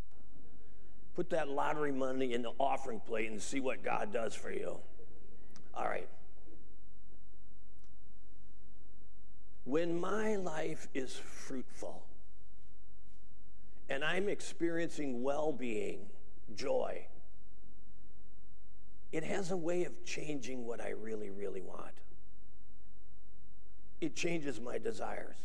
Put 1.16 1.30
that 1.30 1.48
lottery 1.48 1.92
money 1.92 2.32
in 2.32 2.42
the 2.42 2.52
offering 2.60 3.00
plate 3.00 3.30
and 3.30 3.40
see 3.40 3.58
what 3.58 3.82
God 3.82 4.12
does 4.12 4.34
for 4.34 4.52
you. 4.52 4.76
All 5.74 5.86
right. 5.86 6.08
When 9.64 9.98
my 9.98 10.36
life 10.36 10.86
is 10.94 11.16
fruitful 11.16 12.04
and 13.88 14.04
I'm 14.04 14.28
experiencing 14.28 15.22
well 15.22 15.52
being, 15.52 16.06
joy, 16.54 17.06
it 19.12 19.24
has 19.24 19.50
a 19.50 19.56
way 19.56 19.84
of 19.84 20.04
changing 20.04 20.66
what 20.66 20.80
I 20.80 20.90
really, 20.90 21.30
really 21.30 21.62
want. 21.62 22.00
It 24.00 24.14
changes 24.14 24.60
my 24.60 24.78
desires. 24.78 25.36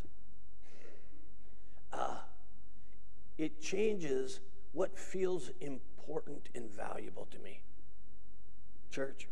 Uh, 1.94 2.18
it 3.38 3.62
changes 3.62 4.40
what 4.74 4.98
feels 4.98 5.52
important 5.60 6.50
and 6.56 6.70
valuable 6.70 7.28
to 7.32 7.40
me. 7.40 7.62
Church, 8.92 9.28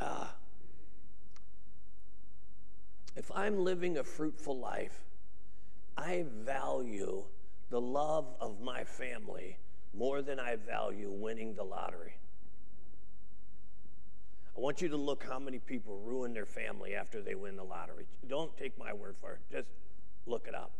uh, 0.00 0.26
if 3.16 3.30
I'm 3.34 3.62
living 3.62 3.98
a 3.98 4.04
fruitful 4.04 4.58
life, 4.58 5.04
I 5.96 6.24
value 6.44 7.24
the 7.70 7.80
love 7.80 8.26
of 8.40 8.60
my 8.60 8.84
family 8.84 9.58
more 9.96 10.22
than 10.22 10.38
I 10.40 10.56
value 10.56 11.10
winning 11.10 11.54
the 11.54 11.62
lottery. 11.62 12.16
I 14.56 14.60
want 14.60 14.80
you 14.80 14.88
to 14.88 14.96
look 14.96 15.24
how 15.24 15.38
many 15.38 15.58
people 15.58 15.98
ruin 16.04 16.32
their 16.32 16.46
family 16.46 16.94
after 16.94 17.20
they 17.20 17.34
win 17.34 17.56
the 17.56 17.64
lottery. 17.64 18.06
Don't 18.28 18.56
take 18.56 18.78
my 18.78 18.92
word 18.92 19.16
for 19.20 19.32
it, 19.32 19.40
just 19.50 19.68
look 20.26 20.46
it 20.46 20.54
up. 20.54 20.70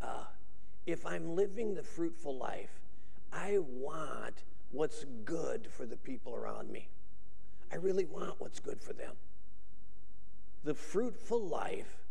Uh, 0.00 0.24
if 0.86 1.06
I'm 1.06 1.34
living 1.34 1.74
the 1.74 1.82
fruitful 1.82 2.36
life, 2.36 2.80
I 3.32 3.58
want 3.60 4.42
what's 4.70 5.04
good 5.24 5.68
for 5.70 5.86
the 5.86 5.96
people 5.96 6.34
around 6.34 6.70
me. 6.70 6.88
I 7.72 7.76
really 7.76 8.04
want 8.04 8.34
what's 8.38 8.60
good 8.60 8.82
for 8.82 8.92
them. 8.92 9.14
The 10.64 10.74
fruitful 10.74 11.40
life 11.40 12.01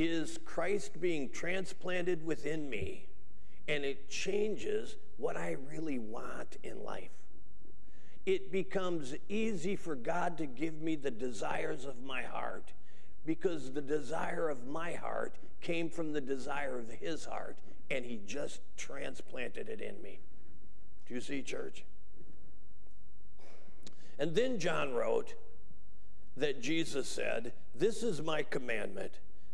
is 0.00 0.38
Christ 0.44 1.00
being 1.00 1.28
transplanted 1.28 2.24
within 2.24 2.70
me, 2.70 3.06
and 3.68 3.84
it 3.84 4.08
changes 4.08 4.96
what 5.16 5.36
I 5.36 5.56
really 5.68 5.98
want 5.98 6.56
in 6.62 6.82
life. 6.82 7.10
It 8.26 8.50
becomes 8.50 9.14
easy 9.28 9.76
for 9.76 9.94
God 9.94 10.38
to 10.38 10.46
give 10.46 10.80
me 10.80 10.96
the 10.96 11.10
desires 11.10 11.84
of 11.84 12.02
my 12.02 12.22
heart 12.22 12.72
because 13.26 13.72
the 13.72 13.82
desire 13.82 14.48
of 14.48 14.66
my 14.66 14.92
heart 14.92 15.36
came 15.60 15.90
from 15.90 16.12
the 16.12 16.20
desire 16.20 16.78
of 16.78 16.90
his 16.90 17.26
heart, 17.26 17.56
and 17.90 18.04
he 18.04 18.20
just 18.26 18.60
transplanted 18.76 19.68
it 19.68 19.80
in 19.80 20.00
me. 20.02 20.20
Do 21.06 21.14
you 21.14 21.20
see, 21.20 21.42
church? 21.42 21.84
And 24.18 24.34
then 24.34 24.58
John 24.58 24.94
wrote 24.94 25.34
that 26.36 26.62
Jesus 26.62 27.08
said, 27.08 27.52
This 27.74 28.02
is 28.02 28.22
my 28.22 28.42
commandment, 28.42 29.18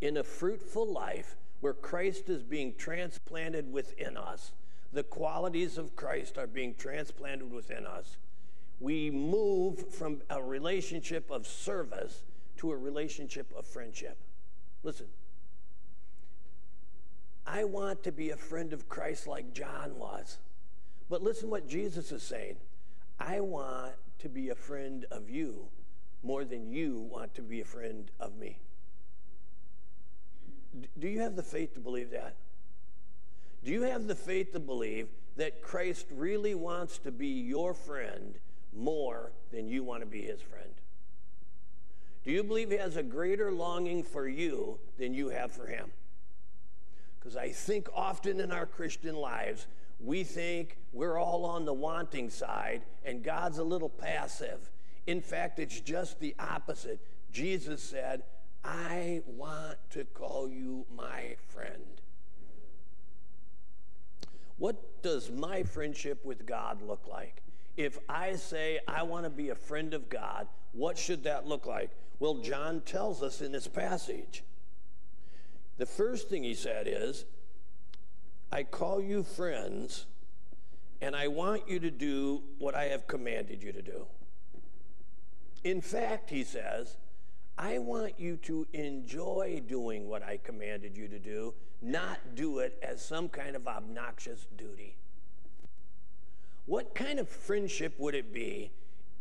In 0.00 0.16
a 0.16 0.22
fruitful 0.22 0.86
life 0.86 1.36
where 1.60 1.72
Christ 1.72 2.28
is 2.28 2.42
being 2.42 2.74
transplanted 2.76 3.72
within 3.72 4.16
us, 4.16 4.52
the 4.92 5.02
qualities 5.02 5.78
of 5.78 5.96
Christ 5.96 6.38
are 6.38 6.46
being 6.46 6.74
transplanted 6.74 7.50
within 7.50 7.86
us. 7.86 8.16
We 8.78 9.10
move 9.10 9.88
from 9.88 10.22
a 10.28 10.42
relationship 10.42 11.30
of 11.30 11.46
service 11.46 12.22
to 12.58 12.72
a 12.72 12.76
relationship 12.76 13.52
of 13.56 13.66
friendship. 13.66 14.18
Listen, 14.82 15.06
I 17.46 17.64
want 17.64 18.02
to 18.04 18.12
be 18.12 18.30
a 18.30 18.36
friend 18.36 18.72
of 18.72 18.88
Christ 18.88 19.26
like 19.26 19.52
John 19.54 19.98
was. 19.98 20.38
But 21.08 21.22
listen 21.22 21.48
what 21.48 21.68
Jesus 21.68 22.12
is 22.12 22.22
saying. 22.22 22.56
I 23.20 23.40
want 23.40 23.94
to 24.18 24.28
be 24.28 24.48
a 24.50 24.54
friend 24.54 25.06
of 25.10 25.30
you 25.30 25.68
more 26.22 26.44
than 26.44 26.70
you 26.70 27.06
want 27.10 27.34
to 27.34 27.42
be 27.42 27.60
a 27.60 27.64
friend 27.64 28.10
of 28.18 28.36
me. 28.36 28.58
Do 30.98 31.08
you 31.08 31.20
have 31.20 31.36
the 31.36 31.42
faith 31.42 31.74
to 31.74 31.80
believe 31.80 32.10
that? 32.10 32.34
Do 33.64 33.72
you 33.72 33.82
have 33.82 34.06
the 34.06 34.14
faith 34.14 34.52
to 34.52 34.60
believe 34.60 35.08
that 35.36 35.62
Christ 35.62 36.06
really 36.10 36.54
wants 36.54 36.98
to 36.98 37.10
be 37.10 37.26
your 37.26 37.74
friend 37.74 38.38
more 38.74 39.32
than 39.52 39.68
you 39.68 39.82
want 39.82 40.00
to 40.02 40.06
be 40.06 40.22
his 40.22 40.40
friend? 40.40 40.70
Do 42.24 42.30
you 42.32 42.42
believe 42.42 42.70
he 42.70 42.76
has 42.76 42.96
a 42.96 43.02
greater 43.02 43.52
longing 43.52 44.02
for 44.02 44.28
you 44.28 44.78
than 44.98 45.14
you 45.14 45.28
have 45.28 45.52
for 45.52 45.66
him? 45.66 45.90
Because 47.18 47.36
I 47.36 47.50
think 47.50 47.88
often 47.94 48.40
in 48.40 48.52
our 48.52 48.66
Christian 48.66 49.14
lives, 49.14 49.66
we 50.00 50.24
think 50.24 50.76
we're 50.92 51.18
all 51.18 51.44
on 51.44 51.64
the 51.64 51.72
wanting 51.72 52.30
side 52.30 52.82
and 53.04 53.22
God's 53.22 53.58
a 53.58 53.64
little 53.64 53.88
passive. 53.88 54.70
In 55.06 55.20
fact, 55.20 55.58
it's 55.58 55.80
just 55.80 56.20
the 56.20 56.34
opposite. 56.38 57.00
Jesus 57.32 57.82
said, 57.82 58.22
I 58.66 59.22
want 59.26 59.78
to 59.90 60.04
call 60.04 60.48
you 60.48 60.86
my 60.94 61.36
friend. 61.48 62.00
What 64.58 65.02
does 65.02 65.30
my 65.30 65.62
friendship 65.62 66.24
with 66.24 66.46
God 66.46 66.82
look 66.82 67.06
like? 67.08 67.42
If 67.76 67.98
I 68.08 68.36
say 68.36 68.80
I 68.88 69.02
want 69.02 69.24
to 69.24 69.30
be 69.30 69.50
a 69.50 69.54
friend 69.54 69.94
of 69.94 70.08
God, 70.08 70.48
what 70.72 70.98
should 70.98 71.24
that 71.24 71.46
look 71.46 71.66
like? 71.66 71.90
Well, 72.18 72.36
John 72.36 72.80
tells 72.80 73.22
us 73.22 73.40
in 73.40 73.52
this 73.52 73.68
passage. 73.68 74.42
The 75.76 75.86
first 75.86 76.28
thing 76.28 76.42
he 76.42 76.54
said 76.54 76.86
is, 76.88 77.26
I 78.50 78.62
call 78.62 79.02
you 79.02 79.22
friends, 79.22 80.06
and 81.02 81.14
I 81.14 81.28
want 81.28 81.68
you 81.68 81.78
to 81.80 81.90
do 81.90 82.42
what 82.58 82.74
I 82.74 82.84
have 82.84 83.06
commanded 83.06 83.62
you 83.62 83.72
to 83.72 83.82
do. 83.82 84.06
In 85.62 85.82
fact, 85.82 86.30
he 86.30 86.44
says, 86.44 86.96
I 87.58 87.78
want 87.78 88.18
you 88.18 88.36
to 88.38 88.66
enjoy 88.72 89.62
doing 89.66 90.08
what 90.08 90.22
I 90.22 90.38
commanded 90.42 90.96
you 90.96 91.08
to 91.08 91.18
do, 91.18 91.54
not 91.80 92.18
do 92.34 92.58
it 92.58 92.78
as 92.82 93.02
some 93.02 93.28
kind 93.28 93.56
of 93.56 93.66
obnoxious 93.66 94.46
duty. 94.58 94.96
What 96.66 96.94
kind 96.94 97.18
of 97.18 97.28
friendship 97.28 97.94
would 97.98 98.14
it 98.14 98.32
be 98.34 98.70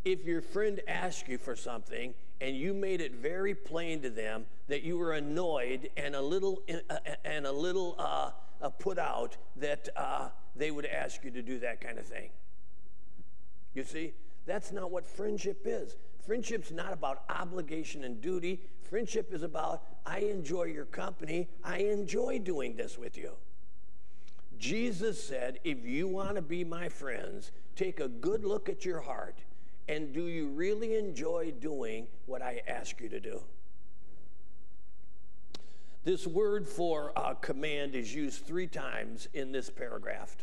if 0.03 0.25
your 0.25 0.41
friend 0.41 0.81
asked 0.87 1.27
you 1.27 1.37
for 1.37 1.55
something 1.55 2.13
and 2.41 2.57
you 2.57 2.73
made 2.73 2.99
it 3.01 3.13
very 3.13 3.55
plain 3.55 4.01
to 4.01 4.09
them 4.09 4.45
that 4.67 4.83
you 4.83 4.97
were 4.97 5.13
annoyed 5.13 5.89
and 5.95 6.15
a 6.15 6.21
little 6.21 6.61
uh, 6.89 6.97
and 7.23 7.45
a 7.45 7.51
little 7.51 7.95
uh, 7.97 8.31
uh, 8.61 8.69
put 8.69 8.97
out 8.97 9.37
that 9.55 9.87
uh, 9.95 10.29
they 10.55 10.71
would 10.71 10.85
ask 10.85 11.23
you 11.23 11.31
to 11.31 11.41
do 11.41 11.59
that 11.59 11.79
kind 11.79 11.97
of 11.97 12.05
thing? 12.05 12.29
You 13.73 13.83
see, 13.83 14.13
that's 14.45 14.71
not 14.71 14.91
what 14.91 15.05
friendship 15.05 15.61
is. 15.65 15.95
Friendship's 16.25 16.71
not 16.71 16.91
about 16.91 17.23
obligation 17.29 18.03
and 18.03 18.19
duty. 18.19 18.61
Friendship 18.89 19.33
is 19.33 19.43
about, 19.43 19.83
I 20.05 20.19
enjoy 20.19 20.63
your 20.63 20.85
company. 20.85 21.49
I 21.63 21.79
enjoy 21.79 22.39
doing 22.39 22.75
this 22.75 22.97
with 22.97 23.17
you. 23.17 23.33
Jesus 24.57 25.21
said, 25.21 25.59
if 25.63 25.85
you 25.85 26.07
want 26.07 26.35
to 26.35 26.41
be 26.41 26.63
my 26.63 26.89
friends, 26.89 27.51
take 27.75 27.99
a 27.99 28.07
good 28.07 28.43
look 28.43 28.69
at 28.69 28.85
your 28.85 29.01
heart. 29.01 29.39
And 29.87 30.13
do 30.13 30.27
you 30.27 30.47
really 30.47 30.97
enjoy 30.97 31.53
doing 31.59 32.07
what 32.25 32.41
I 32.41 32.61
ask 32.67 32.99
you 33.01 33.09
to 33.09 33.19
do? 33.19 33.41
This 36.03 36.25
word 36.25 36.67
for 36.67 37.11
uh, 37.15 37.33
command 37.33 37.95
is 37.95 38.13
used 38.13 38.45
three 38.45 38.67
times 38.67 39.27
in 39.33 39.51
this 39.51 39.69
paragraph. 39.69 40.35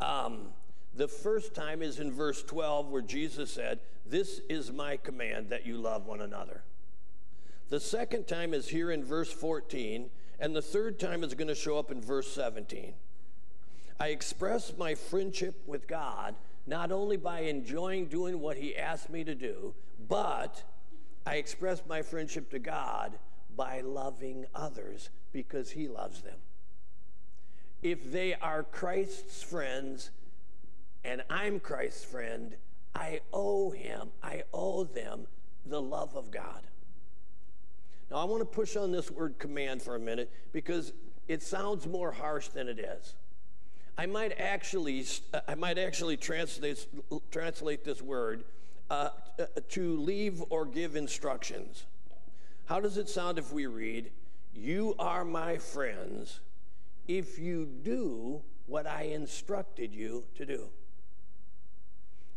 Um, 0.00 0.48
the 0.98 1.08
first 1.08 1.54
time 1.54 1.80
is 1.80 2.00
in 2.00 2.10
verse 2.10 2.42
12, 2.42 2.88
where 2.88 3.02
Jesus 3.02 3.52
said, 3.52 3.78
This 4.04 4.40
is 4.48 4.72
my 4.72 4.96
command 4.96 5.48
that 5.50 5.64
you 5.64 5.78
love 5.78 6.06
one 6.06 6.20
another. 6.20 6.62
The 7.68 7.78
second 7.78 8.26
time 8.26 8.52
is 8.52 8.68
here 8.68 8.90
in 8.90 9.04
verse 9.04 9.32
14, 9.32 10.10
and 10.40 10.56
the 10.56 10.62
third 10.62 10.98
time 10.98 11.22
is 11.22 11.34
going 11.34 11.48
to 11.48 11.54
show 11.54 11.78
up 11.78 11.92
in 11.92 12.00
verse 12.00 12.28
17. 12.32 12.94
I 14.00 14.08
express 14.08 14.72
my 14.76 14.96
friendship 14.96 15.62
with 15.66 15.86
God 15.86 16.34
not 16.66 16.90
only 16.90 17.16
by 17.16 17.40
enjoying 17.40 18.06
doing 18.06 18.40
what 18.40 18.56
He 18.56 18.76
asked 18.76 19.08
me 19.08 19.22
to 19.22 19.34
do, 19.34 19.74
but 20.08 20.64
I 21.24 21.36
express 21.36 21.82
my 21.88 22.02
friendship 22.02 22.50
to 22.50 22.58
God 22.58 23.18
by 23.56 23.82
loving 23.82 24.46
others 24.54 25.10
because 25.32 25.70
He 25.70 25.86
loves 25.86 26.22
them. 26.22 26.38
If 27.82 28.10
they 28.10 28.34
are 28.34 28.64
Christ's 28.64 29.42
friends, 29.42 30.10
and 31.04 31.22
I'm 31.30 31.60
Christ's 31.60 32.04
friend, 32.04 32.54
I 32.94 33.20
owe 33.32 33.70
him, 33.70 34.08
I 34.22 34.42
owe 34.52 34.84
them 34.84 35.26
the 35.66 35.80
love 35.80 36.16
of 36.16 36.30
God. 36.30 36.62
Now, 38.10 38.16
I 38.16 38.24
want 38.24 38.40
to 38.40 38.46
push 38.46 38.76
on 38.76 38.90
this 38.90 39.10
word 39.10 39.38
command 39.38 39.82
for 39.82 39.94
a 39.94 40.00
minute 40.00 40.30
because 40.52 40.92
it 41.28 41.42
sounds 41.42 41.86
more 41.86 42.10
harsh 42.10 42.48
than 42.48 42.68
it 42.68 42.78
is. 42.78 43.14
I 43.98 44.06
might 44.06 44.38
actually, 44.38 45.04
I 45.46 45.54
might 45.54 45.76
actually 45.76 46.16
translate, 46.16 46.86
translate 47.30 47.84
this 47.84 48.00
word 48.00 48.44
uh, 48.90 49.10
to 49.70 49.96
leave 49.98 50.42
or 50.48 50.64
give 50.64 50.96
instructions. 50.96 51.84
How 52.66 52.80
does 52.80 52.96
it 52.96 53.08
sound 53.08 53.38
if 53.38 53.52
we 53.52 53.66
read, 53.66 54.10
You 54.54 54.94
are 54.98 55.24
my 55.24 55.58
friends 55.58 56.40
if 57.06 57.38
you 57.38 57.66
do 57.82 58.42
what 58.66 58.86
I 58.86 59.04
instructed 59.04 59.94
you 59.94 60.24
to 60.36 60.46
do? 60.46 60.68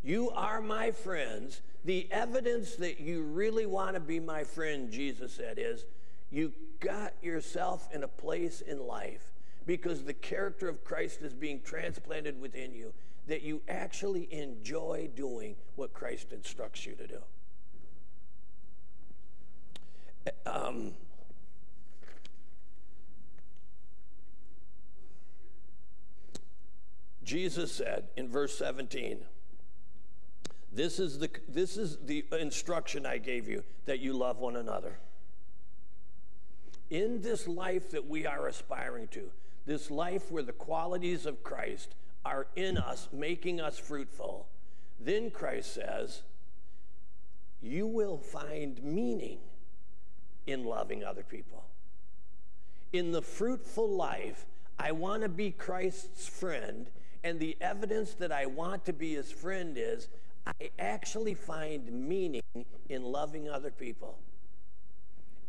You 0.04 0.32
are 0.32 0.62
my 0.62 0.92
friends. 0.92 1.62
The 1.86 2.08
evidence 2.12 2.76
that 2.76 3.00
you 3.00 3.24
really 3.24 3.66
want 3.66 3.96
to 3.96 4.00
be 4.00 4.20
my 4.20 4.44
friend, 4.44 4.92
Jesus 4.92 5.34
said, 5.34 5.58
is 5.58 5.86
you 6.30 6.54
got 6.80 7.14
yourself 7.22 7.88
in 7.94 8.04
a 8.04 8.08
place 8.08 8.62
in 8.62 8.80
life 8.80 9.32
because 9.66 10.04
the 10.04 10.14
character 10.14 10.68
of 10.68 10.84
Christ 10.84 11.22
is 11.22 11.34
being 11.34 11.62
transplanted 11.62 12.40
within 12.40 12.74
you 12.74 12.94
that 13.28 13.44
you 13.44 13.62
actually 13.68 14.28
enjoy 14.32 15.10
doing 15.16 15.56
what 15.76 15.94
Christ 15.94 16.34
instructs 16.34 16.86
you 16.86 16.96
to 16.96 17.08
do. 17.08 17.20
Um, 20.46 20.94
Jesus 27.24 27.72
said 27.72 28.10
in 28.18 28.28
verse 28.28 28.58
17, 28.58 29.20
this 30.71 30.99
is 30.99 31.19
the, 31.19 31.29
this 31.47 31.77
is 31.77 31.97
the 32.05 32.23
instruction 32.39 33.05
I 33.05 33.17
gave 33.17 33.47
you 33.47 33.63
that 33.86 33.99
you 33.99 34.13
love 34.13 34.39
one 34.39 34.55
another. 34.55 34.97
In 36.89 37.21
this 37.21 37.47
life 37.47 37.91
that 37.91 38.07
we 38.07 38.25
are 38.25 38.47
aspiring 38.47 39.07
to, 39.10 39.31
this 39.65 39.91
life 39.91 40.31
where 40.31 40.43
the 40.43 40.51
qualities 40.51 41.25
of 41.25 41.43
Christ 41.43 41.95
are 42.25 42.47
in 42.55 42.77
us, 42.77 43.10
making 43.12 43.60
us 43.60 43.77
fruitful, 43.77 44.47
then 44.99 45.31
Christ 45.31 45.73
says, 45.73 46.21
you 47.62 47.86
will 47.86 48.17
find 48.17 48.81
meaning 48.84 49.39
in 50.47 50.63
loving 50.65 51.03
other 51.03 51.23
people. 51.23 51.65
In 52.91 53.12
the 53.12 53.21
fruitful 53.21 53.89
life, 53.89 54.45
I 54.79 54.91
want 54.91 55.21
to 55.23 55.29
be 55.29 55.51
Christ's 55.51 56.27
friend, 56.27 56.89
and 57.23 57.39
the 57.39 57.55
evidence 57.62 58.13
that 58.15 58.31
I 58.31 58.47
want 58.47 58.86
to 58.86 58.93
be 58.93 59.13
his 59.13 59.31
friend 59.31 59.77
is 59.77 60.07
I 60.45 60.69
actually 60.80 61.34
find 61.34 61.91
meaning 61.91 62.41
in 62.89 63.04
loving 63.04 63.49
other 63.49 63.71
people. 63.71 64.17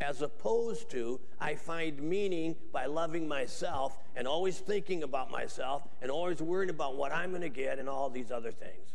As 0.00 0.20
opposed 0.20 0.90
to, 0.90 1.20
I 1.40 1.54
find 1.54 2.02
meaning 2.02 2.56
by 2.72 2.86
loving 2.86 3.28
myself 3.28 3.98
and 4.16 4.26
always 4.26 4.58
thinking 4.58 5.02
about 5.04 5.30
myself 5.30 5.82
and 6.00 6.10
always 6.10 6.42
worrying 6.42 6.70
about 6.70 6.96
what 6.96 7.12
I'm 7.12 7.30
going 7.30 7.42
to 7.42 7.48
get 7.48 7.78
and 7.78 7.88
all 7.88 8.10
these 8.10 8.30
other 8.32 8.50
things. 8.50 8.94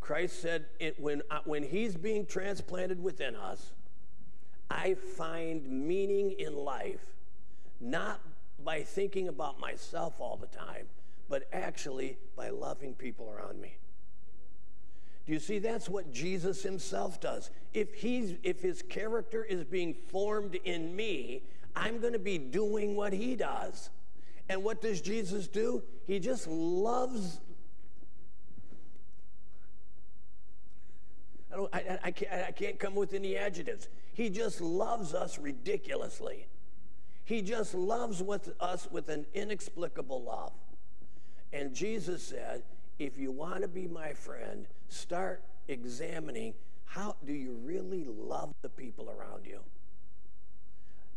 Christ 0.00 0.40
said, 0.40 0.66
it, 0.78 1.00
when, 1.00 1.22
uh, 1.30 1.40
when 1.44 1.62
He's 1.62 1.96
being 1.96 2.26
transplanted 2.26 3.02
within 3.02 3.34
us, 3.34 3.72
I 4.70 4.94
find 4.94 5.68
meaning 5.68 6.32
in 6.38 6.54
life 6.54 7.14
not 7.80 8.20
by 8.64 8.82
thinking 8.82 9.28
about 9.28 9.58
myself 9.58 10.20
all 10.20 10.36
the 10.36 10.46
time, 10.46 10.86
but 11.28 11.48
actually 11.52 12.18
by 12.36 12.50
loving 12.50 12.94
people 12.94 13.30
around 13.30 13.60
me. 13.60 13.78
Do 15.26 15.32
you 15.32 15.40
see 15.40 15.58
that's 15.58 15.88
what 15.88 16.12
Jesus 16.12 16.62
himself 16.62 17.20
does? 17.20 17.50
If 17.74 17.94
he's 17.94 18.36
if 18.44 18.60
his 18.60 18.82
character 18.82 19.44
is 19.44 19.64
being 19.64 19.94
formed 19.94 20.54
in 20.64 20.94
me, 20.94 21.42
I'm 21.74 22.00
going 22.00 22.12
to 22.12 22.18
be 22.18 22.38
doing 22.38 22.94
what 22.94 23.12
he 23.12 23.34
does. 23.34 23.90
And 24.48 24.62
what 24.62 24.80
does 24.80 25.00
Jesus 25.00 25.48
do? 25.48 25.82
He 26.06 26.20
just 26.20 26.46
loves 26.46 27.40
I, 31.52 31.56
don't, 31.56 31.74
I, 31.74 31.98
I, 32.04 32.10
can't, 32.10 32.32
I 32.32 32.50
can't 32.52 32.78
come 32.78 32.94
with 32.94 33.14
any 33.14 33.36
adjectives. 33.36 33.88
He 34.12 34.28
just 34.28 34.60
loves 34.60 35.14
us 35.14 35.38
ridiculously. 35.38 36.46
He 37.24 37.42
just 37.42 37.74
loves 37.74 38.22
with 38.22 38.50
us 38.60 38.88
with 38.90 39.08
an 39.08 39.26
inexplicable 39.34 40.22
love. 40.22 40.52
And 41.52 41.74
Jesus 41.74 42.22
said, 42.22 42.62
if 42.98 43.18
you 43.18 43.30
want 43.30 43.62
to 43.62 43.68
be 43.68 43.86
my 43.86 44.12
friend, 44.12 44.66
start 44.88 45.42
examining 45.68 46.54
how 46.84 47.16
do 47.26 47.32
you 47.32 47.52
really 47.62 48.06
love 48.08 48.54
the 48.62 48.68
people 48.68 49.10
around 49.10 49.46
you? 49.46 49.60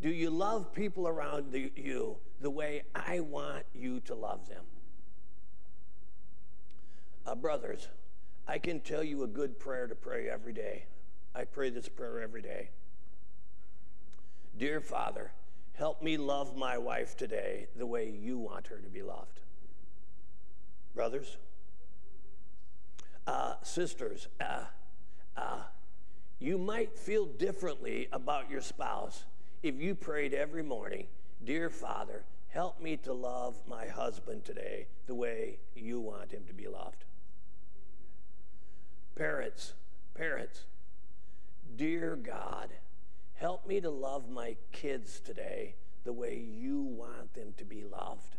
Do 0.02 0.10
you 0.10 0.30
love 0.30 0.74
people 0.74 1.08
around 1.08 1.54
you 1.76 2.18
the 2.42 2.50
way 2.50 2.84
I 2.96 3.20
want 3.20 3.66
you 3.74 4.00
to 4.02 4.16
love 4.16 4.48
them? 4.48 4.64
Uh, 7.26 7.36
brothers, 7.36 7.88
I 8.48 8.58
can 8.58 8.80
tell 8.80 9.04
you 9.04 9.24
a 9.24 9.28
good 9.28 9.60
prayer 9.60 9.88
to 9.88 9.96
pray 9.96 10.30
every 10.30 10.54
day. 10.54 10.86
I 11.36 11.44
pray 11.44 11.70
this 11.70 11.88
prayer 11.88 12.22
every 12.22 12.42
day. 12.42 12.70
Dear 14.58 14.82
Father, 14.82 15.32
help 15.74 16.02
me 16.02 16.18
love 16.18 16.58
my 16.58 16.78
wife 16.78 17.16
today 17.16 17.68
the 17.76 17.86
way 17.86 18.10
you 18.10 18.38
want 18.38 18.68
her 18.68 18.78
to 18.78 18.90
be 18.90 19.02
loved. 19.02 19.42
Brothers, 20.96 21.38
uh, 23.30 23.54
sisters, 23.62 24.28
uh, 24.42 24.64
uh, 25.38 25.62
you 26.40 26.58
might 26.58 26.98
feel 26.98 27.28
differently 27.28 28.08
about 28.12 28.50
your 28.50 28.62
spouse 28.62 29.26
if 29.62 29.80
you 29.80 29.94
prayed 29.94 30.34
every 30.34 30.64
morning, 30.64 31.06
Dear 31.46 31.70
Father, 31.70 32.24
help 32.48 32.82
me 32.82 32.98
to 32.98 33.14
love 33.14 33.56
my 33.68 33.86
husband 33.86 34.46
today 34.46 34.88
the 35.06 35.14
way 35.14 35.60
you 35.76 36.00
want 36.00 36.32
him 36.32 36.44
to 36.48 36.54
be 36.54 36.68
loved. 36.68 37.04
Parents, 39.16 39.74
parents, 40.16 40.64
Dear 41.76 42.16
God, 42.16 42.70
help 43.36 43.68
me 43.68 43.80
to 43.80 43.92
love 43.92 44.28
my 44.28 44.56
kids 44.72 45.20
today 45.20 45.76
the 46.04 46.14
way 46.14 46.36
you 46.36 46.82
want 46.82 47.36
them 47.36 47.54
to 47.58 47.64
be 47.64 47.84
loved. 47.84 48.38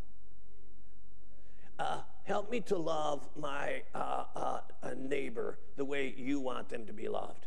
Uh, 1.81 2.03
help 2.25 2.51
me 2.51 2.61
to 2.61 2.77
love 2.77 3.27
my 3.39 3.83
uh, 3.95 4.25
uh, 4.37 4.61
neighbor 4.99 5.59
the 5.77 5.85
way 5.85 6.15
you 6.15 6.39
want 6.39 6.69
them 6.69 6.85
to 6.85 6.93
be 6.93 7.09
loved. 7.09 7.47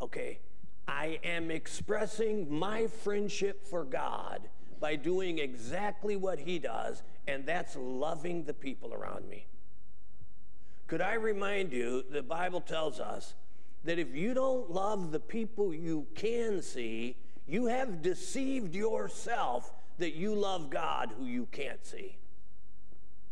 Okay, 0.00 0.38
I 0.86 1.18
am 1.24 1.50
expressing 1.50 2.48
my 2.48 2.86
friendship 2.86 3.66
for 3.66 3.82
God 3.82 4.48
by 4.78 4.94
doing 4.94 5.40
exactly 5.40 6.14
what 6.14 6.38
He 6.38 6.60
does, 6.60 7.02
and 7.26 7.44
that's 7.44 7.74
loving 7.74 8.44
the 8.44 8.54
people 8.54 8.94
around 8.94 9.28
me. 9.28 9.46
Could 10.86 11.00
I 11.00 11.14
remind 11.14 11.72
you, 11.72 12.04
the 12.08 12.22
Bible 12.22 12.60
tells 12.60 13.00
us 13.00 13.34
that 13.82 13.98
if 13.98 14.14
you 14.14 14.34
don't 14.34 14.70
love 14.70 15.10
the 15.10 15.18
people 15.18 15.74
you 15.74 16.06
can 16.14 16.62
see, 16.62 17.16
you 17.48 17.66
have 17.66 18.02
deceived 18.02 18.72
yourself 18.76 19.72
that 19.98 20.14
you 20.14 20.32
love 20.32 20.70
God 20.70 21.10
who 21.18 21.24
you 21.24 21.46
can't 21.50 21.84
see. 21.84 22.18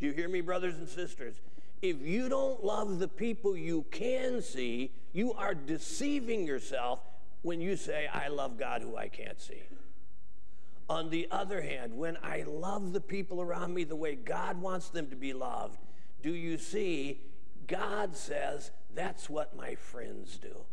Do 0.01 0.07
you 0.07 0.13
hear 0.13 0.29
me, 0.29 0.41
brothers 0.41 0.77
and 0.77 0.89
sisters? 0.89 1.35
If 1.83 2.01
you 2.01 2.29
don't 2.29 2.65
love 2.65 2.99
the 2.99 3.09
people 3.09 3.57
you 3.57 3.85
can 3.91 4.43
see, 4.43 4.93
you 5.13 5.33
are 5.35 5.55
deceiving 5.55 6.47
yourself 6.47 7.01
when 7.43 7.61
you 7.61 7.77
say, 7.77 8.07
I 8.07 8.29
love 8.29 8.59
God 8.59 8.83
who 8.83 8.97
I 8.97 9.09
can't 9.09 9.41
see. 9.41 9.63
On 10.89 11.11
the 11.11 11.29
other 11.31 11.63
hand, 11.63 11.97
when 11.97 12.19
I 12.23 12.45
love 12.47 12.93
the 12.93 13.01
people 13.01 13.41
around 13.41 13.73
me 13.75 13.85
the 13.85 13.97
way 13.97 14.15
God 14.15 14.61
wants 14.61 14.89
them 14.89 15.09
to 15.09 15.17
be 15.17 15.33
loved, 15.33 15.79
do 16.23 16.33
you 16.33 16.59
see? 16.59 17.21
God 17.67 18.17
says, 18.17 18.71
that's 18.95 19.31
what 19.31 19.57
my 19.57 19.75
friends 19.75 20.39
do. 20.39 20.65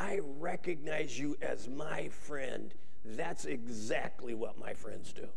I 0.00 0.20
recognize 0.38 1.18
you 1.18 1.36
as 1.40 1.68
my 1.68 2.08
friend. 2.08 2.74
That's 3.04 3.44
exactly 3.44 4.34
what 4.34 4.58
my 4.58 4.74
friends 4.74 5.12
do. 5.12 5.28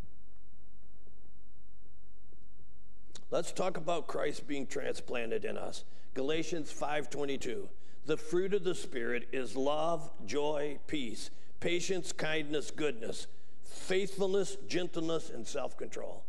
Let's 3.32 3.52
talk 3.52 3.78
about 3.78 4.08
Christ 4.08 4.46
being 4.46 4.68
transplanted 4.68 5.46
in 5.46 5.58
us. 5.58 5.86
Galatians 6.14 6.72
5:22. 6.72 7.70
The 8.06 8.18
fruit 8.18 8.54
of 8.54 8.64
the 8.64 8.76
spirit 8.76 9.30
is 9.32 9.56
love, 9.56 10.12
joy, 10.26 10.80
peace, 10.88 11.30
patience, 11.60 12.12
kindness, 12.12 12.72
goodness, 12.72 13.28
faithfulness, 13.64 14.58
gentleness, 14.68 15.30
and 15.30 15.48
self-control. 15.48 16.26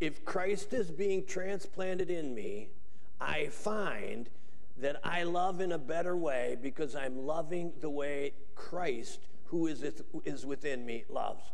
If 0.00 0.24
Christ 0.24 0.72
is 0.72 0.90
being 0.90 1.26
transplanted 1.26 2.10
in 2.10 2.34
me, 2.34 2.70
I 3.20 3.48
find 3.48 4.28
that 4.78 5.00
I 5.04 5.22
love 5.22 5.60
in 5.60 5.70
a 5.70 5.78
better 5.78 6.16
way 6.16 6.56
because 6.60 6.96
I'm 6.96 7.24
loving 7.24 7.72
the 7.80 7.90
way 7.90 8.32
Christ, 8.56 9.28
who 9.44 9.68
is, 9.68 9.84
is 10.24 10.44
within 10.44 10.84
me, 10.84 11.04
loves 11.08 11.44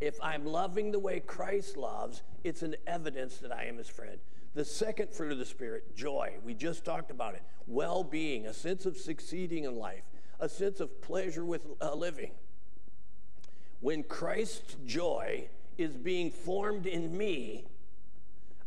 if 0.00 0.18
I'm 0.22 0.44
loving 0.44 0.90
the 0.90 0.98
way 0.98 1.20
Christ 1.20 1.76
loves, 1.76 2.22
it's 2.44 2.62
an 2.62 2.76
evidence 2.86 3.38
that 3.38 3.52
I 3.52 3.64
am 3.64 3.78
his 3.78 3.88
friend. 3.88 4.18
The 4.54 4.64
second 4.64 5.10
fruit 5.10 5.32
of 5.32 5.38
the 5.38 5.44
Spirit, 5.44 5.96
joy. 5.96 6.34
We 6.44 6.54
just 6.54 6.84
talked 6.84 7.10
about 7.10 7.34
it. 7.34 7.42
Well 7.66 8.04
being, 8.04 8.46
a 8.46 8.54
sense 8.54 8.86
of 8.86 8.96
succeeding 8.96 9.64
in 9.64 9.76
life, 9.76 10.04
a 10.40 10.48
sense 10.48 10.80
of 10.80 11.02
pleasure 11.02 11.44
with 11.44 11.66
uh, 11.80 11.94
living. 11.94 12.30
When 13.80 14.02
Christ's 14.02 14.76
joy 14.86 15.48
is 15.76 15.96
being 15.96 16.30
formed 16.30 16.86
in 16.86 17.16
me, 17.16 17.66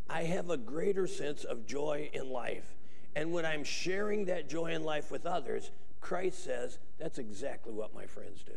I 0.08 0.22
have 0.24 0.50
a 0.50 0.56
greater 0.56 1.06
sense 1.06 1.44
of 1.44 1.66
joy 1.66 2.10
in 2.12 2.30
life. 2.30 2.76
And 3.16 3.32
when 3.32 3.44
I'm 3.44 3.64
sharing 3.64 4.26
that 4.26 4.48
joy 4.48 4.72
in 4.72 4.84
life 4.84 5.10
with 5.10 5.26
others, 5.26 5.70
Christ 6.00 6.44
says, 6.44 6.78
that's 6.98 7.18
exactly 7.18 7.72
what 7.72 7.94
my 7.94 8.06
friends 8.06 8.42
do. 8.42 8.52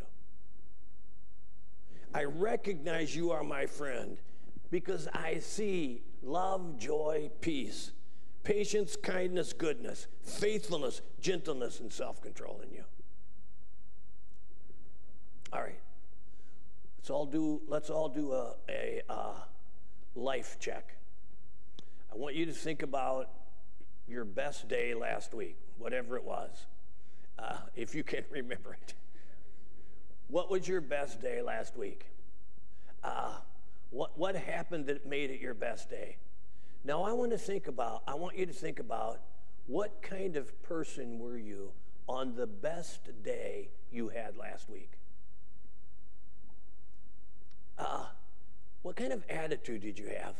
I 2.14 2.24
recognize 2.24 3.14
you 3.14 3.32
are 3.32 3.42
my 3.42 3.66
friend 3.66 4.18
because 4.70 5.08
I 5.12 5.40
see 5.40 6.02
love, 6.22 6.78
joy, 6.78 7.30
peace, 7.40 7.90
patience, 8.44 8.94
kindness, 8.96 9.52
goodness, 9.52 10.06
faithfulness, 10.22 11.02
gentleness, 11.20 11.80
and 11.80 11.92
self 11.92 12.22
control 12.22 12.60
in 12.62 12.72
you. 12.72 12.84
All 15.52 15.60
right. 15.60 15.80
Let's 16.98 17.10
all 17.10 17.26
do, 17.26 17.60
let's 17.66 17.90
all 17.90 18.08
do 18.08 18.32
a, 18.32 18.54
a, 18.68 19.02
a 19.10 19.34
life 20.14 20.56
check. 20.60 20.96
I 22.12 22.16
want 22.16 22.36
you 22.36 22.46
to 22.46 22.52
think 22.52 22.82
about 22.82 23.28
your 24.06 24.24
best 24.24 24.68
day 24.68 24.94
last 24.94 25.34
week, 25.34 25.56
whatever 25.78 26.16
it 26.16 26.24
was, 26.24 26.66
uh, 27.40 27.56
if 27.74 27.94
you 27.94 28.04
can 28.04 28.24
remember 28.30 28.78
it. 28.80 28.94
What 30.28 30.50
was 30.50 30.66
your 30.66 30.80
best 30.80 31.20
day 31.20 31.42
last 31.42 31.76
week? 31.76 32.06
Uh, 33.02 33.34
what, 33.90 34.18
what 34.18 34.34
happened 34.34 34.86
that 34.86 35.06
made 35.06 35.30
it 35.30 35.40
your 35.40 35.54
best 35.54 35.90
day? 35.90 36.16
Now, 36.84 37.02
I 37.02 37.12
want 37.12 37.30
to 37.32 37.38
think 37.38 37.68
about, 37.68 38.02
I 38.06 38.14
want 38.14 38.36
you 38.36 38.46
to 38.46 38.52
think 38.52 38.78
about 38.78 39.20
what 39.66 40.02
kind 40.02 40.36
of 40.36 40.62
person 40.62 41.18
were 41.18 41.38
you 41.38 41.70
on 42.08 42.34
the 42.34 42.46
best 42.46 43.08
day 43.22 43.68
you 43.90 44.08
had 44.08 44.36
last 44.36 44.68
week? 44.68 44.90
Uh, 47.78 48.06
what 48.82 48.96
kind 48.96 49.12
of 49.12 49.24
attitude 49.28 49.82
did 49.82 49.98
you 49.98 50.08
have? 50.08 50.34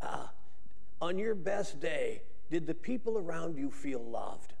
Uh, 0.00 0.26
on 1.00 1.18
your 1.18 1.34
best 1.34 1.80
day, 1.80 2.22
did 2.50 2.66
the 2.66 2.74
people 2.74 3.18
around 3.18 3.56
you 3.56 3.70
feel 3.70 4.02
loved? 4.02 4.52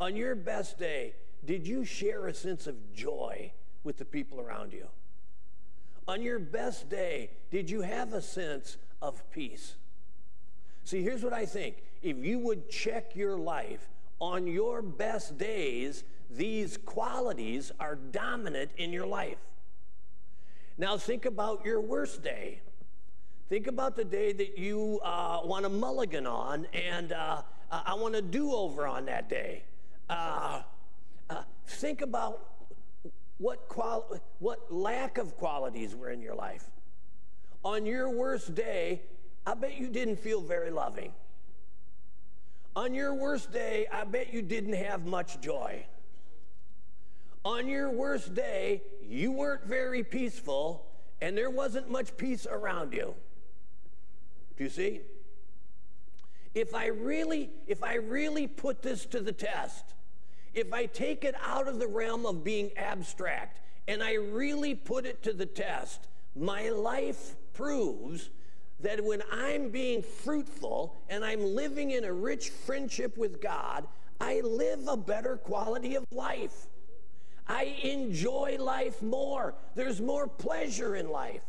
On 0.00 0.16
your 0.16 0.34
best 0.34 0.78
day, 0.78 1.14
did 1.46 1.66
you 1.66 1.84
share 1.84 2.26
a 2.26 2.34
sense 2.34 2.66
of 2.66 2.92
joy 2.92 3.52
with 3.84 3.96
the 3.96 4.04
people 4.04 4.40
around 4.40 4.72
you? 4.72 4.86
On 6.08 6.22
your 6.22 6.38
best 6.38 6.88
day, 6.88 7.30
did 7.50 7.70
you 7.70 7.80
have 7.82 8.12
a 8.12 8.20
sense 8.20 8.76
of 9.00 9.28
peace? 9.30 9.76
See, 10.84 11.02
here's 11.02 11.22
what 11.22 11.32
I 11.32 11.46
think. 11.46 11.82
If 12.02 12.18
you 12.18 12.38
would 12.40 12.68
check 12.68 13.16
your 13.16 13.36
life 13.36 13.88
on 14.20 14.46
your 14.46 14.82
best 14.82 15.38
days, 15.38 16.04
these 16.30 16.76
qualities 16.76 17.72
are 17.80 17.96
dominant 17.96 18.70
in 18.76 18.92
your 18.92 19.06
life. 19.06 19.38
Now, 20.78 20.96
think 20.96 21.24
about 21.24 21.64
your 21.64 21.80
worst 21.80 22.22
day. 22.22 22.60
Think 23.48 23.66
about 23.66 23.96
the 23.96 24.04
day 24.04 24.32
that 24.32 24.58
you 24.58 25.00
uh, 25.02 25.40
want 25.44 25.64
a 25.64 25.68
mulligan 25.68 26.26
on, 26.26 26.66
and 26.72 27.12
uh, 27.12 27.42
I 27.70 27.94
want 27.94 28.14
a 28.14 28.22
do 28.22 28.52
over 28.52 28.86
on 28.86 29.06
that 29.06 29.28
day. 29.28 29.62
Uh, 30.10 30.62
uh, 31.30 31.42
think 31.66 32.02
about 32.02 32.40
what, 33.38 33.68
quali- 33.68 34.20
what 34.38 34.72
lack 34.72 35.18
of 35.18 35.36
qualities 35.36 35.94
were 35.94 36.10
in 36.10 36.20
your 36.20 36.34
life. 36.34 36.64
On 37.64 37.84
your 37.84 38.10
worst 38.10 38.54
day, 38.54 39.02
I 39.46 39.54
bet 39.54 39.78
you 39.78 39.88
didn't 39.88 40.18
feel 40.18 40.40
very 40.40 40.70
loving. 40.70 41.12
On 42.74 42.94
your 42.94 43.14
worst 43.14 43.52
day, 43.52 43.86
I 43.92 44.04
bet 44.04 44.32
you 44.32 44.42
didn't 44.42 44.74
have 44.74 45.06
much 45.06 45.40
joy. 45.40 45.86
On 47.44 47.68
your 47.68 47.90
worst 47.90 48.34
day, 48.34 48.82
you 49.08 49.32
weren't 49.32 49.64
very 49.64 50.02
peaceful 50.02 50.86
and 51.20 51.36
there 51.36 51.50
wasn't 51.50 51.90
much 51.90 52.16
peace 52.16 52.46
around 52.46 52.92
you. 52.92 53.14
Do 54.56 54.64
you 54.64 54.70
see? 54.70 55.00
If 56.54 56.74
I 56.74 56.86
really 56.86 57.50
if 57.66 57.82
I 57.82 57.94
really 57.96 58.46
put 58.46 58.82
this 58.82 59.06
to 59.06 59.20
the 59.20 59.32
test, 59.32 59.95
if 60.56 60.72
I 60.72 60.86
take 60.86 61.22
it 61.24 61.34
out 61.44 61.68
of 61.68 61.78
the 61.78 61.86
realm 61.86 62.24
of 62.24 62.42
being 62.42 62.70
abstract 62.76 63.60
and 63.86 64.02
I 64.02 64.14
really 64.14 64.74
put 64.74 65.04
it 65.04 65.22
to 65.24 65.34
the 65.34 65.46
test, 65.46 66.08
my 66.34 66.70
life 66.70 67.36
proves 67.52 68.30
that 68.80 69.04
when 69.04 69.22
I'm 69.30 69.68
being 69.68 70.02
fruitful 70.02 70.96
and 71.10 71.24
I'm 71.24 71.54
living 71.54 71.90
in 71.90 72.04
a 72.04 72.12
rich 72.12 72.48
friendship 72.48 73.18
with 73.18 73.40
God, 73.40 73.86
I 74.18 74.40
live 74.40 74.88
a 74.88 74.96
better 74.96 75.36
quality 75.36 75.94
of 75.94 76.04
life. 76.10 76.66
I 77.46 77.76
enjoy 77.82 78.56
life 78.58 79.02
more. 79.02 79.54
There's 79.74 80.00
more 80.00 80.26
pleasure 80.26 80.96
in 80.96 81.10
life. 81.10 81.44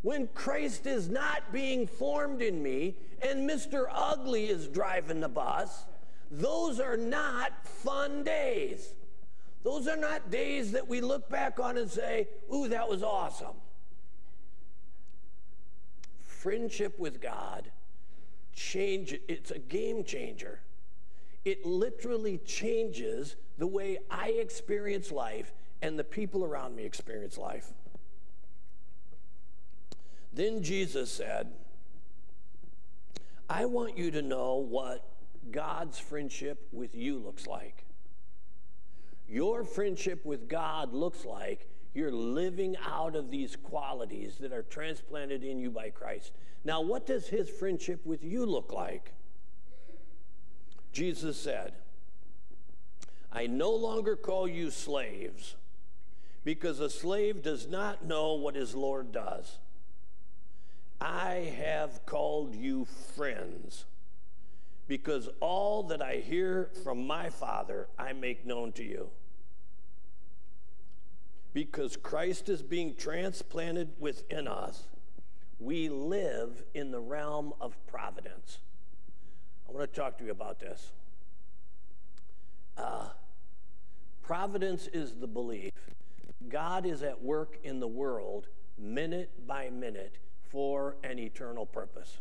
When 0.00 0.28
Christ 0.28 0.86
is 0.86 1.10
not 1.10 1.52
being 1.52 1.86
formed 1.86 2.40
in 2.40 2.62
me 2.62 2.96
and 3.20 3.48
Mr. 3.48 3.86
Ugly 3.92 4.46
is 4.46 4.66
driving 4.66 5.20
the 5.20 5.28
bus, 5.28 5.84
those 6.30 6.80
are 6.80 6.96
not 6.96 7.66
fun 7.66 8.22
days. 8.22 8.94
Those 9.64 9.88
are 9.88 9.96
not 9.96 10.30
days 10.30 10.72
that 10.72 10.86
we 10.86 11.00
look 11.00 11.28
back 11.28 11.58
on 11.58 11.76
and 11.76 11.90
say, 11.90 12.28
ooh, 12.54 12.68
that 12.68 12.88
was 12.88 13.02
awesome. 13.02 13.56
Friendship 16.22 16.98
with 16.98 17.20
God 17.20 17.70
change 18.54 19.16
it's 19.28 19.50
a 19.50 19.58
game 19.58 20.04
changer. 20.04 20.60
It 21.44 21.64
literally 21.64 22.38
changes 22.38 23.36
the 23.56 23.66
way 23.66 23.98
I 24.10 24.30
experience 24.30 25.12
life 25.12 25.52
and 25.80 25.98
the 25.98 26.04
people 26.04 26.44
around 26.44 26.76
me 26.76 26.84
experience 26.84 27.38
life. 27.38 27.72
Then 30.32 30.62
Jesus 30.62 31.10
said, 31.10 31.52
I 33.48 33.64
want 33.64 33.96
you 33.96 34.10
to 34.10 34.22
know 34.22 34.56
what 34.56 35.04
God's 35.50 35.98
friendship 35.98 36.68
with 36.72 36.94
you 36.94 37.18
looks 37.18 37.46
like. 37.46 37.84
Your 39.28 39.64
friendship 39.64 40.24
with 40.24 40.48
God 40.48 40.92
looks 40.92 41.24
like 41.24 41.68
you're 41.94 42.12
living 42.12 42.76
out 42.86 43.16
of 43.16 43.30
these 43.30 43.56
qualities 43.56 44.36
that 44.38 44.52
are 44.52 44.62
transplanted 44.62 45.42
in 45.42 45.58
you 45.58 45.70
by 45.70 45.90
Christ. 45.90 46.32
Now, 46.64 46.80
what 46.80 47.06
does 47.06 47.28
his 47.28 47.48
friendship 47.48 48.04
with 48.04 48.24
you 48.24 48.46
look 48.46 48.72
like? 48.72 49.12
Jesus 50.92 51.38
said, 51.38 51.72
I 53.32 53.46
no 53.46 53.70
longer 53.70 54.16
call 54.16 54.48
you 54.48 54.70
slaves 54.70 55.56
because 56.44 56.80
a 56.80 56.90
slave 56.90 57.42
does 57.42 57.66
not 57.66 58.04
know 58.04 58.34
what 58.34 58.54
his 58.54 58.74
Lord 58.74 59.12
does. 59.12 59.58
I 61.00 61.52
have 61.58 62.04
called 62.06 62.54
you 62.54 62.86
friends 63.14 63.84
because 64.88 65.28
all 65.40 65.82
that 65.84 66.00
I 66.00 66.16
hear 66.16 66.70
from 66.82 67.06
my 67.06 67.28
Father 67.28 67.88
I 67.98 68.14
make 68.14 68.44
known 68.44 68.72
to 68.72 68.82
you. 68.82 69.10
Because 71.52 71.96
Christ 71.96 72.48
is 72.48 72.62
being 72.62 72.94
transplanted 72.94 73.90
within 73.98 74.48
us, 74.48 74.86
we 75.60 75.88
live 75.88 76.62
in 76.74 76.90
the 76.90 77.00
realm 77.00 77.52
of 77.60 77.74
providence. 77.86 78.58
I 79.68 79.72
want 79.72 79.92
to 79.92 80.00
talk 80.00 80.18
to 80.18 80.24
you 80.24 80.30
about 80.30 80.60
this. 80.60 80.92
Uh, 82.76 83.08
providence 84.22 84.86
is 84.92 85.14
the 85.16 85.26
belief 85.26 85.72
God 86.48 86.86
is 86.86 87.02
at 87.02 87.20
work 87.22 87.58
in 87.64 87.80
the 87.80 87.88
world 87.88 88.46
minute 88.78 89.46
by 89.46 89.68
minute 89.68 90.18
for 90.48 90.96
an 91.02 91.18
eternal 91.18 91.66
purpose 91.66 92.18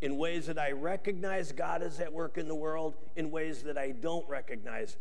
in 0.00 0.16
ways 0.16 0.46
that 0.46 0.58
I 0.58 0.72
recognize 0.72 1.52
God 1.52 1.82
is 1.82 2.00
at 2.00 2.12
work 2.12 2.38
in 2.38 2.48
the 2.48 2.54
world, 2.54 2.94
in 3.16 3.30
ways 3.30 3.62
that 3.64 3.76
I 3.76 3.90
don't 3.90 4.28
recognize. 4.28 4.96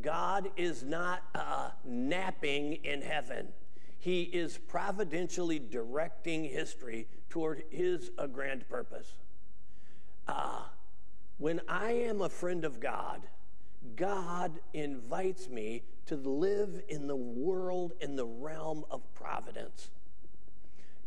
God 0.00 0.50
is 0.56 0.82
not 0.82 1.22
uh, 1.34 1.70
napping 1.84 2.74
in 2.84 3.02
heaven. 3.02 3.48
He 3.98 4.22
is 4.22 4.58
providentially 4.58 5.60
directing 5.60 6.44
history 6.44 7.06
toward 7.30 7.62
his 7.70 8.10
uh, 8.18 8.26
grand 8.26 8.68
purpose. 8.68 9.06
Uh, 10.26 10.62
when 11.38 11.60
I 11.68 11.92
am 11.92 12.20
a 12.20 12.28
friend 12.28 12.64
of 12.64 12.80
God, 12.80 13.22
God 13.96 14.60
invites 14.74 15.48
me 15.48 15.82
to 16.06 16.16
live 16.16 16.82
in 16.88 17.06
the 17.06 17.16
world 17.16 17.92
in 18.00 18.16
the 18.16 18.26
realm 18.26 18.84
of 18.90 19.02
providence. 19.14 19.90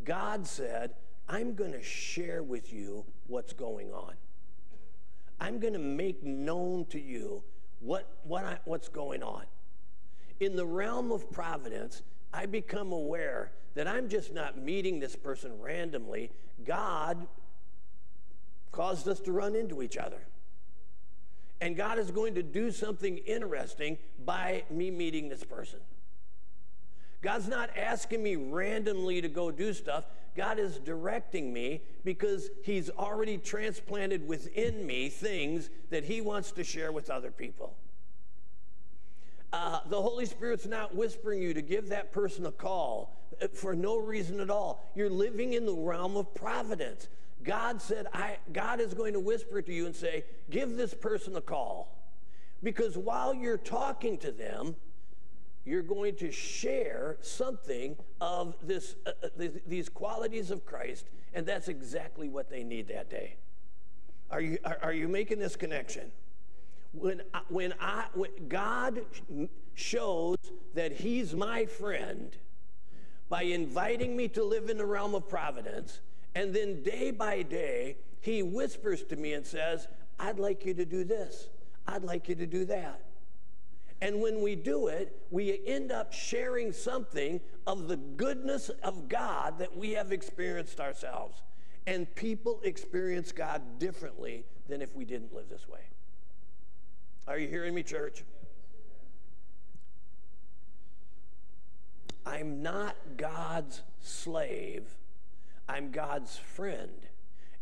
God 0.04 0.48
said, 0.48 0.94
I'm 1.28 1.56
going 1.56 1.72
to 1.72 1.82
share 1.82 2.44
with 2.44 2.72
you 2.72 3.06
what's 3.28 3.54
going 3.54 3.92
on. 3.92 4.14
I'm 5.40 5.60
going 5.60 5.74
to 5.74 5.80
make 5.80 6.24
known 6.24 6.86
to 6.86 7.00
you 7.00 7.44
what, 7.80 8.08
what 8.24 8.46
I, 8.46 8.58
what's 8.66 8.88
going 8.88 9.24
on. 9.24 9.44
In 10.40 10.56
the 10.56 10.66
realm 10.66 11.12
of 11.12 11.32
providence, 11.32 12.04
I 12.34 12.46
become 12.46 12.92
aware 12.92 13.52
that 13.74 13.88
I'm 13.88 14.08
just 14.08 14.34
not 14.34 14.58
meeting 14.58 15.00
this 15.00 15.16
person 15.16 15.60
randomly. 15.60 16.32
God 16.64 17.28
caused 18.72 19.08
us 19.08 19.20
to 19.22 19.32
run 19.32 19.56
into 19.56 19.82
each 19.82 19.98
other. 19.98 20.20
And 21.62 21.76
God 21.76 21.98
is 21.98 22.12
going 22.12 22.36
to 22.36 22.44
do 22.44 22.72
something 22.72 23.18
interesting 23.20 23.98
by 24.26 24.64
me 24.70 24.92
meeting 24.92 25.30
this 25.30 25.44
person. 25.44 25.80
God's 27.26 27.48
not 27.48 27.72
asking 27.76 28.22
me 28.22 28.36
randomly 28.36 29.20
to 29.20 29.28
go 29.28 29.50
do 29.50 29.74
stuff. 29.74 30.06
God 30.38 30.60
is 30.60 30.78
directing 30.78 31.52
me 31.52 31.82
because 32.04 32.52
He's 32.64 32.92
already 32.92 33.40
transplanted 33.40 34.28
within 34.28 34.86
me 34.86 35.10
things 35.10 35.72
that 35.90 36.04
He 36.04 36.22
wants 36.22 36.52
to 36.52 36.64
share 36.64 36.92
with 36.92 37.10
other 37.10 37.32
people. 37.32 37.74
Uh, 39.52 39.80
the 39.90 40.00
Holy 40.00 40.28
Spirit's 40.28 40.68
not 40.68 40.94
whispering 40.94 41.42
you 41.42 41.56
to 41.56 41.64
give 41.64 41.90
that 41.90 42.12
person 42.12 42.46
a 42.46 42.52
call 42.52 43.20
uh, 43.42 43.48
for 43.56 43.74
no 43.74 43.98
reason 43.98 44.40
at 44.40 44.52
all. 44.52 44.88
You're 44.94 45.10
living 45.10 45.54
in 45.54 45.66
the 45.66 45.74
realm 45.74 46.18
of 46.18 46.32
providence. 46.36 47.08
God 47.42 47.82
said, 47.82 48.06
I, 48.14 48.38
God 48.54 48.80
is 48.80 48.94
going 48.94 49.14
to 49.14 49.20
whisper 49.20 49.64
to 49.64 49.74
you 49.74 49.88
and 49.88 49.96
say, 49.96 50.26
give 50.52 50.78
this 50.78 50.94
person 50.94 51.36
a 51.38 51.42
call. 51.42 51.92
Because 52.62 52.96
while 52.96 53.34
you're 53.34 53.58
talking 53.58 54.20
to 54.20 54.32
them, 54.32 54.76
you're 55.66 55.82
going 55.82 56.16
to 56.18 56.32
share 56.32 57.18
something 57.22 57.98
of 58.22 58.56
this, 58.62 58.96
uh, 59.06 59.12
uh 59.24 59.48
these 59.68 59.90
qualities 59.90 60.52
of 60.52 60.66
Christ, 60.66 61.10
and 61.34 61.46
that's 61.46 61.68
exactly 61.68 62.30
what 62.30 62.50
they 62.50 62.64
need 62.64 62.88
that 62.88 63.10
day. 63.10 63.36
Are 64.30 64.42
you, 64.42 64.58
are, 64.64 64.78
are 64.84 64.94
you 64.94 65.08
making 65.08 65.40
this 65.40 65.56
connection? 65.56 66.12
When, 66.94 67.22
I, 67.34 67.42
when, 67.50 67.74
I, 67.80 68.06
when 68.14 68.48
God 68.48 69.02
shows 69.74 70.38
that 70.76 70.94
He's 70.94 71.34
my 71.34 71.66
friend 71.66 72.36
by 73.28 73.44
inviting 73.44 74.16
me 74.16 74.28
to 74.30 74.44
live 74.44 74.70
in 74.70 74.78
the 74.78 74.86
realm 74.86 75.16
of 75.16 75.28
providence, 75.28 76.00
and 76.36 76.54
then 76.54 76.84
day 76.84 77.12
by 77.12 77.42
day, 77.42 77.98
He 78.22 78.44
whispers 78.44 79.04
to 79.04 79.16
me 79.16 79.34
and 79.34 79.46
says, 79.46 79.88
I'd 80.20 80.40
like 80.40 80.66
you 80.66 80.74
to 80.76 80.86
do 80.86 81.04
this, 81.04 81.50
I'd 81.88 82.04
like 82.04 82.30
you 82.30 82.36
to 82.36 82.46
do 82.46 82.66
that. 82.66 83.02
And 84.06 84.22
when 84.22 84.44
we 84.44 84.54
do 84.54 84.86
it, 84.86 85.20
we 85.32 85.62
end 85.66 85.92
up 85.92 86.14
sharing 86.14 86.72
something 86.72 87.42
of 87.66 87.88
the 87.88 87.98
goodness 87.98 88.70
of 88.84 89.10
God 89.10 89.58
that 89.58 89.76
we 89.76 89.94
have 89.94 90.12
experienced 90.12 90.80
ourselves. 90.80 91.42
And 91.88 92.14
people 92.14 92.60
experience 92.62 93.32
God 93.32 93.80
differently 93.80 94.46
than 94.70 94.84
if 94.84 94.96
we 94.96 95.06
didn't 95.06 95.34
live 95.34 95.50
this 95.50 95.68
way. 95.68 95.80
Are 97.28 97.40
you 97.40 97.48
hearing 97.48 97.74
me, 97.74 97.82
church? 97.82 98.24
I'm 102.28 102.62
not 102.62 102.96
God's 103.18 103.82
slave, 104.02 104.84
I'm 105.68 105.90
God's 105.90 106.38
friend. 106.38 107.08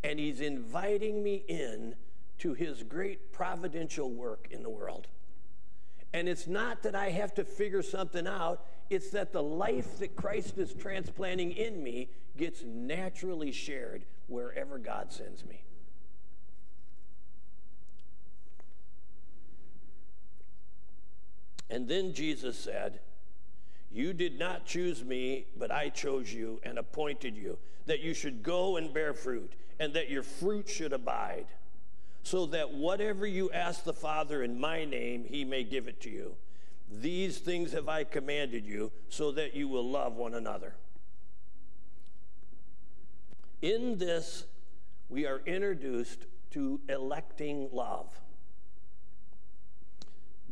And 0.04 0.20
He's 0.20 0.42
inviting 0.42 1.24
me 1.24 1.46
in 1.48 1.96
to 2.40 2.54
His 2.54 2.84
great 2.84 3.32
providential 3.32 4.12
work 4.12 4.50
in 4.52 4.62
the 4.62 4.70
world. 4.70 5.08
And 6.14 6.30
it's 6.30 6.48
not 6.48 6.84
that 6.84 6.96
I 6.96 7.10
have 7.10 7.34
to 7.36 7.44
figure 7.44 7.82
something 7.82 8.28
out, 8.28 8.66
it's 8.90 9.10
that 9.12 9.34
the 9.34 9.42
life 9.42 9.98
that 10.00 10.16
Christ 10.16 10.58
is 10.58 10.74
transplanting 10.74 11.52
in 11.52 11.82
me 11.82 12.10
gets 12.38 12.64
naturally 12.64 13.52
shared 13.52 14.06
wherever 14.28 14.78
God 14.78 15.12
sends 15.12 15.44
me. 15.46 15.64
And 21.70 21.88
then 21.88 22.14
Jesus 22.14 22.60
said, 22.60 23.00
You 23.92 24.14
did 24.14 24.38
not 24.38 24.68
choose 24.68 25.04
me, 25.04 25.48
but 25.58 25.72
I 25.72 25.90
chose 25.90 26.32
you 26.32 26.62
and 26.62 26.78
appointed 26.78 27.36
you, 27.36 27.58
that 27.88 28.00
you 28.00 28.14
should 28.14 28.44
go 28.44 28.78
and 28.78 28.94
bear 28.94 29.16
fruit, 29.16 29.54
and 29.80 29.92
that 29.96 30.10
your 30.10 30.22
fruit 30.22 30.70
should 30.70 30.94
abide, 30.94 31.48
so 32.24 32.46
that 32.48 32.74
whatever 32.74 33.28
you 33.28 33.52
ask 33.52 33.84
the 33.84 33.94
Father 33.94 34.42
in 34.44 34.60
my 34.60 34.86
name, 34.86 35.26
he 35.26 35.44
may 35.44 35.64
give 35.64 35.88
it 35.88 36.02
to 36.02 36.10
you. 36.10 36.36
These 36.90 37.40
things 37.40 37.74
have 37.74 37.90
I 37.90 38.04
commanded 38.04 38.66
you, 38.66 38.92
so 39.10 39.32
that 39.32 39.56
you 39.56 39.68
will 39.68 39.90
love 39.90 40.16
one 40.16 40.34
another. 40.34 40.76
In 43.62 43.98
this, 43.98 44.46
we 45.10 45.26
are 45.26 45.42
introduced 45.46 46.26
to 46.52 46.80
electing 46.88 47.70
love. 47.72 48.08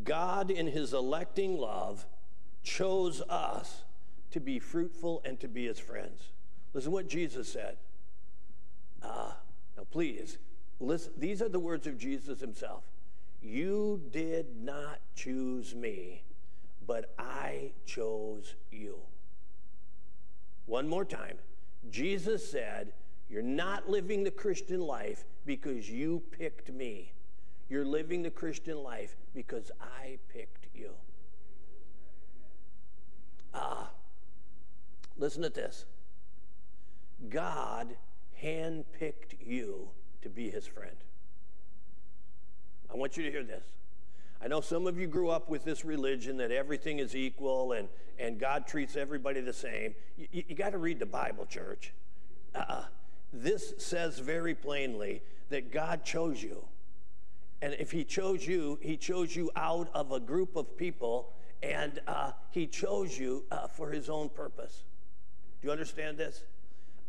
God, 0.03 0.49
in 0.49 0.67
his 0.67 0.93
electing 0.93 1.57
love, 1.57 2.05
chose 2.63 3.21
us 3.29 3.83
to 4.31 4.39
be 4.39 4.59
fruitful 4.59 5.21
and 5.25 5.39
to 5.39 5.47
be 5.47 5.67
his 5.67 5.79
friends. 5.79 6.31
Listen 6.73 6.91
to 6.91 6.93
what 6.93 7.07
Jesus 7.07 7.51
said. 7.51 7.77
Uh, 9.03 9.31
now, 9.77 9.83
please, 9.91 10.37
listen, 10.81 11.13
these 11.17 11.41
are 11.41 11.49
the 11.49 11.59
words 11.59 11.87
of 11.87 11.97
Jesus 11.97 12.39
himself. 12.39 12.83
You 13.41 14.01
did 14.11 14.47
not 14.61 14.99
choose 15.15 15.73
me, 15.73 16.23
but 16.85 17.13
I 17.17 17.71
chose 17.85 18.55
you. 18.71 18.97
One 20.65 20.87
more 20.87 21.05
time. 21.05 21.37
Jesus 21.89 22.49
said, 22.49 22.93
You're 23.29 23.41
not 23.41 23.89
living 23.89 24.23
the 24.23 24.31
Christian 24.31 24.81
life 24.81 25.23
because 25.45 25.89
you 25.89 26.21
picked 26.31 26.71
me. 26.71 27.13
You're 27.69 27.85
living 27.85 28.21
the 28.21 28.29
Christian 28.29 28.83
life 28.83 29.15
because 29.33 29.71
I 29.79 30.19
picked 30.29 30.67
you. 30.75 30.91
Ah, 33.53 33.89
listen 35.17 35.41
to 35.41 35.49
this. 35.49 35.85
God 37.29 37.95
handpicked 38.41 39.35
you 39.39 39.89
to 40.21 40.29
be 40.29 40.49
his 40.49 40.67
friend. 40.67 40.95
I 42.91 42.97
want 42.97 43.17
you 43.17 43.23
to 43.23 43.31
hear 43.31 43.43
this. 43.43 43.63
I 44.43 44.47
know 44.47 44.61
some 44.61 44.87
of 44.87 44.99
you 44.99 45.07
grew 45.07 45.29
up 45.29 45.49
with 45.49 45.63
this 45.63 45.85
religion 45.85 46.37
that 46.37 46.51
everything 46.51 46.99
is 46.99 47.15
equal 47.15 47.73
and, 47.73 47.87
and 48.17 48.39
God 48.39 48.65
treats 48.65 48.95
everybody 48.95 49.39
the 49.39 49.53
same. 49.53 49.93
You, 50.17 50.43
you 50.47 50.55
got 50.55 50.71
to 50.71 50.79
read 50.79 50.99
the 50.99 51.05
Bible, 51.05 51.45
church. 51.45 51.93
Uh, 52.55 52.83
this 53.31 53.73
says 53.77 54.19
very 54.19 54.55
plainly 54.55 55.21
that 55.49 55.71
God 55.71 56.03
chose 56.03 56.41
you. 56.41 56.65
And 57.61 57.75
if 57.75 57.91
he 57.91 58.03
chose 58.03 58.45
you, 58.45 58.79
he 58.81 58.97
chose 58.97 59.35
you 59.35 59.51
out 59.55 59.89
of 59.93 60.11
a 60.11 60.19
group 60.19 60.55
of 60.55 60.75
people 60.75 61.33
and 61.61 61.99
uh, 62.07 62.31
he 62.49 62.65
chose 62.65 63.17
you 63.17 63.45
uh, 63.51 63.67
for 63.67 63.91
his 63.91 64.09
own 64.09 64.29
purpose. 64.29 64.83
Do 65.61 65.67
you 65.67 65.71
understand 65.71 66.17
this? 66.17 66.43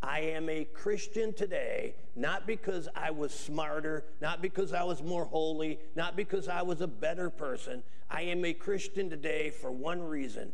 I 0.02 0.20
am 0.20 0.48
a 0.48 0.64
Christian 0.64 1.32
today, 1.32 1.94
not 2.16 2.46
because 2.46 2.88
I 2.94 3.10
was 3.12 3.32
smarter, 3.32 4.04
not 4.20 4.42
because 4.42 4.72
I 4.72 4.82
was 4.82 5.02
more 5.02 5.24
holy, 5.24 5.78
not 5.94 6.16
because 6.16 6.48
I 6.48 6.62
was 6.62 6.80
a 6.80 6.88
better 6.88 7.30
person. 7.30 7.82
I 8.10 8.22
am 8.22 8.44
a 8.44 8.52
Christian 8.52 9.08
today 9.08 9.50
for 9.50 9.70
one 9.70 10.02
reason 10.02 10.52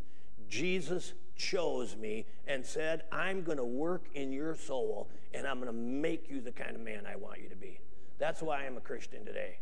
Jesus 0.49 1.13
chose 1.37 1.97
me 1.97 2.27
and 2.47 2.65
said, 2.65 3.03
I'm 3.13 3.43
going 3.43 3.59
to 3.59 3.65
work 3.65 4.07
in 4.15 4.33
your 4.33 4.55
soul 4.55 5.09
and 5.33 5.47
I'm 5.47 5.57
going 5.61 5.67
to 5.67 5.73
make 5.73 6.31
you 6.31 6.41
the 6.41 6.53
kind 6.53 6.75
of 6.75 6.83
man 6.83 7.07
I 7.07 7.17
want 7.17 7.41
you 7.41 7.49
to 7.49 7.57
be. 7.57 7.79
That's 8.19 8.43
why 8.43 8.65
I'm 8.65 8.77
a 8.77 8.81
Christian 8.81 9.25
today. 9.25 9.59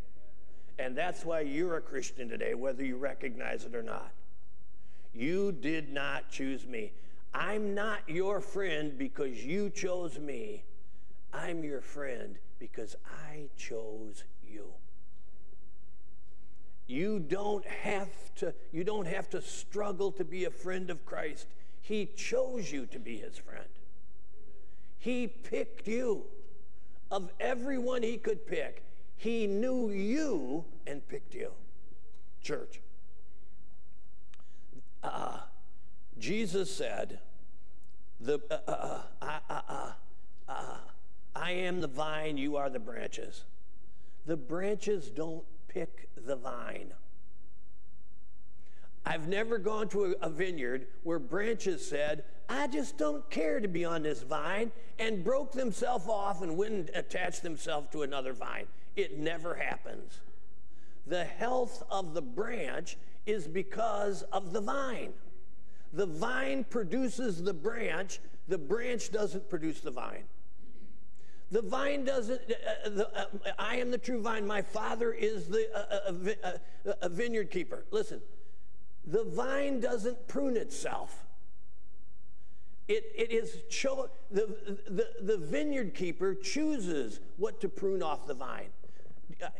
And 0.79 0.95
that's 0.95 1.25
why 1.25 1.41
you're 1.41 1.77
a 1.77 1.81
Christian 1.81 2.29
today, 2.29 2.53
whether 2.53 2.83
you 2.83 2.97
recognize 2.97 3.65
it 3.65 3.75
or 3.75 3.83
not. 3.83 4.11
You 5.13 5.51
did 5.51 5.91
not 5.91 6.29
choose 6.29 6.65
me. 6.65 6.91
I'm 7.33 7.75
not 7.75 7.99
your 8.07 8.41
friend 8.41 8.97
because 8.97 9.43
you 9.43 9.69
chose 9.69 10.19
me. 10.19 10.63
I'm 11.33 11.63
your 11.63 11.81
friend 11.81 12.37
because 12.59 12.95
I 13.05 13.49
chose 13.57 14.23
you. 14.43 14.73
You 16.87 17.19
don't 17.19 17.65
have 17.65 18.09
to 18.35 18.53
you 18.71 18.83
don't 18.83 19.07
have 19.07 19.29
to 19.31 19.41
struggle 19.41 20.11
to 20.13 20.23
be 20.23 20.45
a 20.45 20.49
friend 20.49 20.89
of 20.89 21.05
Christ. 21.05 21.47
He 21.81 22.05
chose 22.15 22.71
you 22.71 22.85
to 22.87 22.99
be 22.99 23.17
his 23.17 23.37
friend. 23.37 23.67
He 24.97 25.27
picked 25.27 25.87
you. 25.87 26.25
Of 27.09 27.31
everyone 27.39 28.03
he 28.03 28.17
could 28.17 28.45
pick, 28.45 28.83
he 29.15 29.47
knew 29.47 29.89
you 29.91 30.65
and 30.85 31.07
picked 31.07 31.33
you. 31.33 31.51
Church. 32.41 32.81
Uh, 35.01 35.39
Jesus 36.19 36.73
said, 36.73 37.19
the, 38.19 38.39
uh, 38.49 39.01
uh, 39.21 39.91
uh, 40.49 40.77
I 41.35 41.51
am 41.51 41.81
the 41.81 41.87
vine, 41.87 42.37
you 42.37 42.55
are 42.57 42.69
the 42.69 42.79
branches. 42.79 43.43
The 44.25 44.37
branches 44.37 45.09
don't 45.09 45.43
pick 45.67 46.09
the 46.25 46.35
vine. 46.35 46.93
I've 49.05 49.27
never 49.27 49.57
gone 49.57 49.87
to 49.89 50.05
a, 50.05 50.27
a, 50.27 50.29
vineyard 50.29 50.87
where 51.03 51.19
branches 51.19 51.87
said, 51.87 52.25
I 52.49 52.67
just 52.67 52.97
don't 52.97 53.29
care 53.29 53.59
to 53.59 53.67
be 53.67 53.85
on 53.85 54.03
this 54.03 54.21
vine, 54.21 54.71
and 54.99 55.23
broke 55.23 55.53
themselves 55.53 56.07
off 56.07 56.41
and 56.41 56.57
wouldn't 56.57 56.89
attach 56.93 57.39
themselves 57.41 57.87
to 57.91 58.01
another 58.01 58.33
vine. 58.33 58.65
It 58.95 59.17
never 59.17 59.55
happens. 59.55 60.19
The 61.05 61.23
health 61.23 61.83
of 61.89 62.13
the 62.13 62.21
branch 62.21 62.97
is 63.25 63.47
because 63.47 64.23
of 64.23 64.51
the 64.51 64.61
vine. 64.61 65.13
The 65.93 66.05
vine 66.05 66.63
produces 66.63 67.41
the 67.41 67.53
branch, 67.53 68.19
the 68.47 68.57
branch 68.57 69.11
doesn't 69.11 69.49
produce 69.49 69.81
the 69.81 69.91
vine. 69.91 70.23
The 71.49 71.61
vine 71.61 72.03
doesn't, 72.03 72.41
uh, 72.41 72.87
uh 72.87 72.89
the, 72.89 73.17
uh, 73.17 73.53
I 73.57 73.77
am 73.77 73.89
the 73.89 73.97
true 73.97 74.21
vine, 74.21 74.45
my 74.45 74.61
father 74.61 75.13
is 75.13 75.47
the 75.47 75.69
uh, 75.73 76.11
uh, 76.43 76.91
uh 77.01 77.09
vineyard 77.09 77.51
keeper. 77.51 77.85
Listen, 77.91 78.21
the 79.05 79.23
vine 79.23 79.79
doesn't 79.79 80.27
prune 80.27 80.57
itself. 80.57 81.25
It, 82.87 83.11
it 83.15 83.31
is 83.31 83.59
cho- 83.69 84.09
the, 84.31 84.77
the, 84.87 85.07
the 85.21 85.37
vineyard 85.37 85.93
keeper 85.93 86.35
chooses 86.35 87.19
what 87.37 87.59
to 87.61 87.69
prune 87.69 88.01
off 88.01 88.27
the 88.27 88.33
vine. 88.33 88.69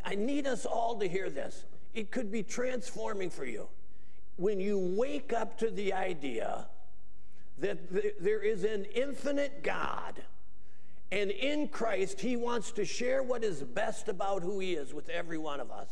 I 0.04 0.16
need 0.16 0.48
us 0.48 0.66
all 0.66 0.98
to 1.00 1.08
hear 1.08 1.30
this. 1.30 1.66
It 1.94 2.12
could 2.12 2.32
be 2.32 2.44
transforming 2.44 3.30
for 3.30 3.46
you. 3.46 3.68
When 4.38 4.60
you 4.60 4.78
wake 4.78 5.34
up 5.34 5.58
to 5.60 5.70
the 5.70 5.94
idea 5.94 6.68
that 7.58 7.92
th- 7.92 8.16
there 8.20 8.42
is 8.42 8.64
an 8.64 8.86
infinite 8.86 9.64
God, 9.64 10.22
and 11.12 11.32
in 11.32 11.68
Christ, 11.68 12.22
He 12.22 12.36
wants 12.36 12.72
to 12.74 12.86
share 12.86 13.24
what 13.24 13.44
is 13.44 13.64
best 13.64 14.08
about 14.08 14.44
who 14.44 14.60
He 14.60 14.74
is 14.74 14.94
with 14.94 15.10
every 15.10 15.38
one 15.38 15.60
of 15.60 15.72
us. 15.72 15.90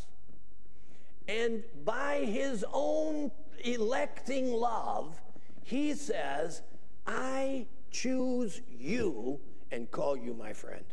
And 1.27 1.63
by 1.83 2.19
His 2.19 2.63
own 2.71 3.31
electing 3.63 4.53
love, 4.53 5.19
He 5.63 5.93
says, 5.93 6.61
I 7.07 7.65
choose 7.91 8.61
you 8.69 9.39
and 9.71 9.89
call 9.89 10.15
you 10.15 10.33
my 10.33 10.53
friend. 10.53 10.85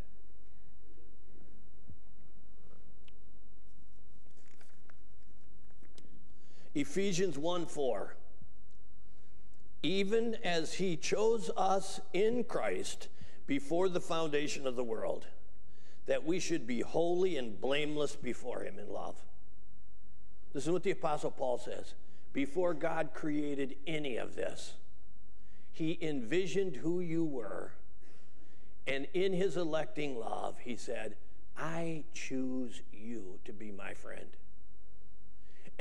Ephesians 6.75 7.39
1 7.39 7.67
4. 7.67 8.17
Even 9.83 10.37
as 10.45 10.75
he 10.75 10.97
chose 10.97 11.51
us 11.57 12.01
in 12.13 12.45
Christ 12.45 13.09
before 13.47 13.89
the 13.89 14.01
foundation 14.01 14.67
of 14.67 14.77
the 14.77 14.85
world, 14.85 15.27
that 16.07 16.25
we 16.25 16.39
should 16.39 16.67
be 16.67 16.81
holy 16.81 17.37
and 17.37 17.61
blameless 17.61 18.17
before 18.17 18.63
him 18.63 18.79
in 18.79 18.93
love. 18.93 19.17
This 20.53 20.65
is 20.65 20.71
what 20.71 20.83
the 20.83 20.91
Apostle 20.93 21.31
Paul 21.31 21.59
says. 21.59 21.95
Before 22.33 22.75
God 22.75 23.11
created 23.13 23.77
any 23.87 24.17
of 24.17 24.37
this, 24.37 24.75
he 25.73 25.99
envisioned 26.01 26.77
who 26.77 27.01
you 27.01 27.25
were, 27.25 27.73
and 28.87 29.07
in 29.15 29.33
his 29.33 29.57
electing 29.57 30.19
love, 30.19 30.57
he 30.61 30.77
said, 30.77 31.17
I 31.57 32.05
choose 32.15 32.83
you 32.93 33.39
to 33.45 33.53
be 33.53 33.71
my 33.71 33.95
friend. 33.95 34.29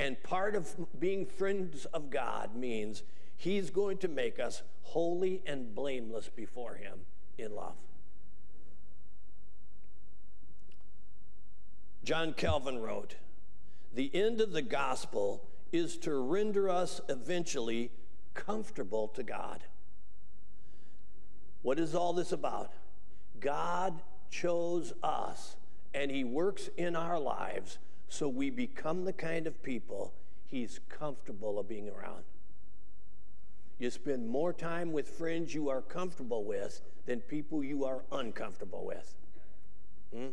And 0.02 0.20
part 0.24 0.56
of 0.56 0.74
being 0.98 1.24
friends 1.24 1.84
of 1.84 2.10
God 2.10 2.56
means 2.56 3.04
He's 3.36 3.70
going 3.70 3.98
to 3.98 4.08
make 4.08 4.40
us 4.40 4.62
holy 4.82 5.42
and 5.46 5.76
blameless 5.76 6.28
before 6.28 6.74
Him 6.74 7.02
in 7.38 7.54
love. 7.54 7.76
John 12.02 12.32
Calvin 12.32 12.80
wrote, 12.80 13.14
The 13.94 14.10
end 14.12 14.40
of 14.40 14.50
the 14.50 14.60
gospel 14.60 15.44
is 15.70 15.96
to 15.98 16.16
render 16.16 16.68
us 16.68 17.00
eventually 17.08 17.92
comfortable 18.34 19.06
to 19.06 19.22
God. 19.22 19.62
What 21.62 21.78
is 21.78 21.94
all 21.94 22.12
this 22.12 22.32
about? 22.32 22.72
God 23.38 24.02
chose 24.32 24.94
us 25.00 25.54
and 25.94 26.10
He 26.10 26.24
works 26.24 26.68
in 26.76 26.96
our 26.96 27.20
lives 27.20 27.78
so 28.12 28.28
we 28.28 28.50
become 28.50 29.06
the 29.06 29.12
kind 29.12 29.46
of 29.46 29.62
people 29.62 30.12
He's 30.46 30.80
comfortable 30.90 31.58
of 31.58 31.66
being 31.66 31.88
around. 31.88 32.24
You 33.78 33.88
spend 33.88 34.28
more 34.28 34.52
time 34.52 34.92
with 34.92 35.08
friends 35.08 35.54
you 35.54 35.70
are 35.70 35.80
comfortable 35.80 36.44
with 36.44 36.82
than 37.06 37.20
people 37.20 37.64
you 37.64 37.86
are 37.86 38.04
uncomfortable 38.12 38.84
with. 38.84 39.14
Hmm? 40.14 40.26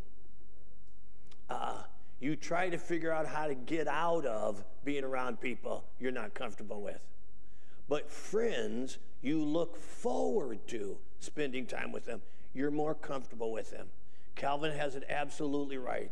Uh, 1.49 1.83
you 2.19 2.35
try 2.35 2.67
to 2.67 2.77
figure 2.77 3.13
out 3.13 3.25
how 3.25 3.47
to 3.47 3.55
get 3.55 3.87
out 3.87 4.25
of 4.25 4.61
being 4.83 5.05
around 5.05 5.39
people 5.39 5.85
you're 6.01 6.11
not 6.11 6.33
comfortable 6.33 6.81
with. 6.81 6.99
But 7.87 8.11
friends, 8.11 8.97
you 9.21 9.41
look 9.41 9.77
forward 9.77 10.67
to 10.67 10.97
spending 11.21 11.65
time 11.65 11.93
with 11.93 12.03
them. 12.05 12.21
You're 12.53 12.71
more 12.71 12.93
comfortable 12.93 13.53
with 13.53 13.71
them. 13.71 13.87
Calvin 14.35 14.77
has 14.77 14.95
it 14.95 15.05
absolutely 15.07 15.77
right. 15.77 16.11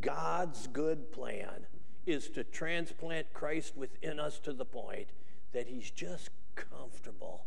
God's 0.00 0.66
good 0.66 1.10
plan 1.12 1.66
is 2.06 2.28
to 2.30 2.44
transplant 2.44 3.32
Christ 3.32 3.76
within 3.76 4.20
us 4.20 4.38
to 4.40 4.52
the 4.52 4.64
point 4.64 5.08
that 5.52 5.68
he's 5.68 5.90
just 5.90 6.30
comfortable. 6.54 7.44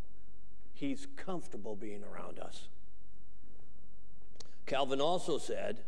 He's 0.72 1.06
comfortable 1.16 1.76
being 1.76 2.02
around 2.04 2.38
us. 2.38 2.68
Calvin 4.66 5.00
also 5.00 5.38
said, 5.38 5.80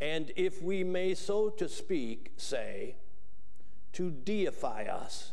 and 0.00 0.32
if 0.36 0.62
we 0.62 0.82
may 0.82 1.14
so 1.14 1.50
to 1.50 1.68
speak 1.68 2.32
say, 2.36 2.96
to 3.92 4.10
deify 4.10 4.84
us, 4.84 5.32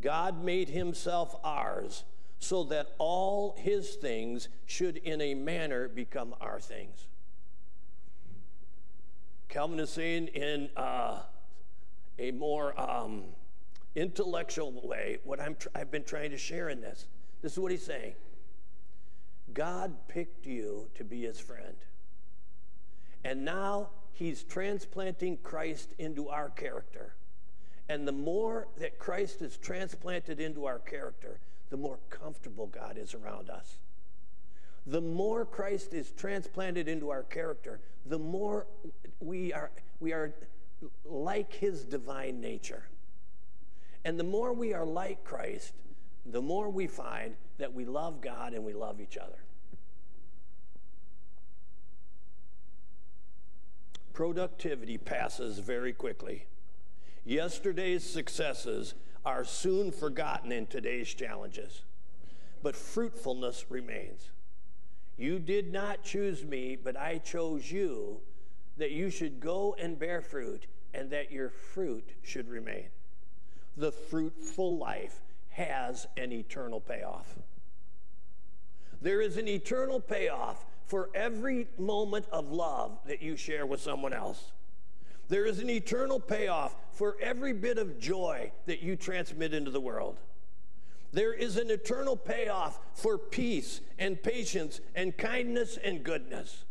God 0.00 0.42
made 0.42 0.68
himself 0.70 1.36
ours 1.44 2.04
so 2.38 2.64
that 2.64 2.94
all 2.98 3.54
his 3.58 3.94
things 3.94 4.48
should 4.66 4.96
in 4.98 5.20
a 5.20 5.34
manner 5.34 5.88
become 5.88 6.34
our 6.40 6.58
things. 6.58 7.06
Calvin 9.48 9.80
is 9.80 9.90
saying 9.90 10.28
in 10.28 10.68
uh, 10.76 11.20
a 12.18 12.30
more 12.32 12.78
um, 12.80 13.24
intellectual 13.94 14.86
way 14.86 15.18
what 15.24 15.40
I'm 15.40 15.56
I've 15.74 15.90
been 15.90 16.04
trying 16.04 16.30
to 16.30 16.38
share 16.38 16.68
in 16.68 16.80
this. 16.80 17.06
This 17.42 17.52
is 17.52 17.58
what 17.58 17.70
he's 17.70 17.84
saying 17.84 18.14
God 19.52 19.94
picked 20.08 20.46
you 20.46 20.88
to 20.96 21.04
be 21.04 21.22
his 21.22 21.38
friend. 21.38 21.76
And 23.24 23.44
now 23.44 23.90
he's 24.12 24.42
transplanting 24.44 25.38
Christ 25.42 25.94
into 25.98 26.28
our 26.28 26.50
character. 26.50 27.14
And 27.88 28.06
the 28.06 28.12
more 28.12 28.68
that 28.78 28.98
Christ 28.98 29.42
is 29.42 29.56
transplanted 29.56 30.40
into 30.40 30.66
our 30.66 30.78
character, 30.78 31.40
the 31.70 31.76
more 31.76 31.98
comfortable 32.10 32.66
God 32.66 32.98
is 32.98 33.14
around 33.14 33.50
us. 33.50 33.78
The 34.86 35.00
more 35.00 35.44
Christ 35.44 35.94
is 35.94 36.12
transplanted 36.12 36.86
into 36.86 37.10
our 37.10 37.24
character, 37.24 37.80
the 38.04 38.18
more 38.18 38.66
we 39.20 39.52
are, 39.52 39.70
we 39.98 40.12
are 40.12 40.32
like 41.04 41.52
his 41.52 41.84
divine 41.84 42.40
nature. 42.40 42.84
And 44.04 44.18
the 44.20 44.24
more 44.24 44.52
we 44.52 44.72
are 44.74 44.86
like 44.86 45.24
Christ, 45.24 45.72
the 46.24 46.42
more 46.42 46.70
we 46.70 46.86
find 46.86 47.34
that 47.58 47.72
we 47.72 47.84
love 47.84 48.20
God 48.20 48.54
and 48.54 48.64
we 48.64 48.72
love 48.72 49.00
each 49.00 49.16
other. 49.16 49.38
Productivity 54.12 54.96
passes 54.96 55.58
very 55.58 55.92
quickly. 55.92 56.46
Yesterday's 57.24 58.04
successes 58.04 58.94
are 59.24 59.44
soon 59.44 59.90
forgotten 59.90 60.52
in 60.52 60.66
today's 60.66 61.12
challenges, 61.12 61.82
but 62.62 62.76
fruitfulness 62.76 63.66
remains. 63.68 64.30
You 65.16 65.38
did 65.38 65.72
not 65.72 66.02
choose 66.02 66.44
me, 66.44 66.76
but 66.76 66.96
I 66.96 67.18
chose 67.18 67.70
you, 67.70 68.20
that 68.76 68.90
you 68.90 69.10
should 69.10 69.40
go 69.40 69.74
and 69.78 69.98
bear 69.98 70.20
fruit, 70.20 70.66
and 70.92 71.10
that 71.10 71.32
your 71.32 71.48
fruit 71.48 72.10
should 72.22 72.48
remain. 72.48 72.88
The 73.76 73.92
fruitful 73.92 74.76
life 74.76 75.20
has 75.50 76.06
an 76.16 76.32
eternal 76.32 76.80
payoff. 76.80 77.34
There 79.00 79.20
is 79.20 79.36
an 79.36 79.48
eternal 79.48 80.00
payoff 80.00 80.64
for 80.86 81.10
every 81.14 81.66
moment 81.78 82.26
of 82.30 82.52
love 82.52 82.98
that 83.06 83.22
you 83.22 83.36
share 83.36 83.66
with 83.66 83.80
someone 83.80 84.12
else. 84.12 84.52
There 85.28 85.44
is 85.44 85.58
an 85.58 85.68
eternal 85.68 86.20
payoff 86.20 86.74
for 86.92 87.16
every 87.20 87.52
bit 87.52 87.78
of 87.78 87.98
joy 87.98 88.52
that 88.66 88.82
you 88.82 88.96
transmit 88.96 89.52
into 89.52 89.70
the 89.70 89.80
world. 89.80 90.18
There 91.16 91.32
is 91.32 91.56
an 91.56 91.70
eternal 91.70 92.14
payoff 92.14 92.78
for 92.92 93.16
peace 93.16 93.80
and 93.98 94.22
patience 94.22 94.82
and 94.94 95.16
kindness 95.16 95.78
and 95.82 96.04
goodness. 96.04 96.66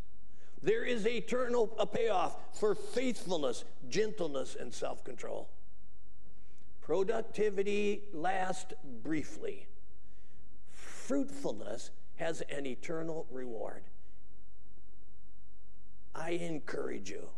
There 0.61 0.85
is 0.85 1.07
eternal 1.07 1.75
a 1.79 1.87
payoff 1.87 2.35
for 2.53 2.75
faithfulness, 2.75 3.65
gentleness, 3.89 4.55
and 4.59 4.71
self 4.71 5.03
control. 5.03 5.49
Productivity 6.79 8.03
lasts 8.13 8.71
briefly. 9.01 9.65
Fruitfulness 10.69 11.89
has 12.17 12.41
an 12.41 12.67
eternal 12.67 13.25
reward. 13.31 13.81
I 16.13 16.29
encourage 16.29 17.09
you 17.09 17.29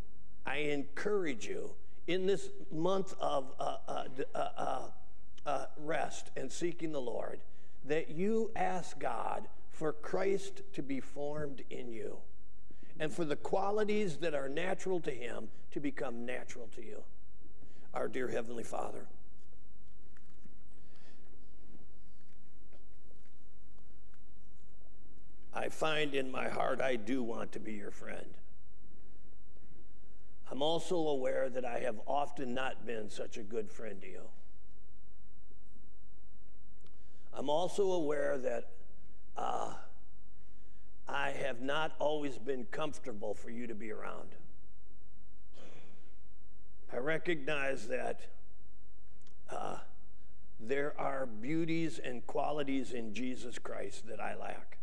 I 0.45 0.57
encourage 0.57 1.47
you 1.47 1.71
in 2.07 2.25
this 2.25 2.49
month 2.69 3.13
of 3.21 3.53
uh 3.61 3.77
uh, 3.87 4.03
uh, 4.35 4.49
uh, 4.57 4.81
uh, 5.47 5.65
rest 5.77 6.29
and 6.35 6.51
seeking 6.51 6.91
the 6.91 7.01
Lord 7.01 7.39
that 7.85 8.09
you 8.09 8.51
ask 8.55 8.99
God 8.99 9.47
for 9.71 9.93
Christ 9.93 10.61
to 10.73 10.83
be 10.83 10.99
formed 10.99 11.63
in 11.69 11.89
you 11.91 12.17
and 12.99 13.13
for 13.13 13.23
the 13.23 13.35
qualities 13.35 14.17
that 14.17 14.35
are 14.35 14.49
natural 14.49 14.99
to 15.01 15.11
Him 15.11 15.47
to 15.71 15.79
become 15.79 16.25
natural 16.25 16.67
to 16.75 16.83
you. 16.83 17.03
Our 17.93 18.09
dear 18.09 18.27
Heavenly 18.27 18.63
Father. 18.63 19.07
I 25.53 25.69
find 25.69 26.13
in 26.13 26.29
my 26.29 26.49
heart 26.49 26.81
I 26.81 26.97
do 26.97 27.23
want 27.23 27.53
to 27.53 27.59
be 27.59 27.73
your 27.73 27.91
friend. 27.91 28.27
I'm 30.51 30.61
also 30.61 30.95
aware 30.95 31.49
that 31.49 31.65
I 31.65 31.79
have 31.79 31.99
often 32.05 32.53
not 32.53 32.85
been 32.85 33.09
such 33.09 33.37
a 33.37 33.43
good 33.43 33.71
friend 33.71 34.01
to 34.01 34.07
you. 34.07 34.21
I'm 37.33 37.49
also 37.49 37.91
aware 37.91 38.37
that 38.37 38.69
uh, 39.37 39.73
I 41.07 41.29
have 41.31 41.61
not 41.61 41.93
always 41.99 42.37
been 42.37 42.65
comfortable 42.65 43.33
for 43.33 43.49
you 43.49 43.67
to 43.67 43.75
be 43.75 43.91
around. 43.91 44.29
I 46.91 46.97
recognize 46.97 47.87
that 47.87 48.21
uh, 49.49 49.77
there 50.59 50.93
are 50.99 51.25
beauties 51.25 51.99
and 51.99 52.25
qualities 52.25 52.91
in 52.91 53.13
Jesus 53.13 53.59
Christ 53.59 54.07
that 54.07 54.19
I 54.19 54.35
lack. 54.35 54.77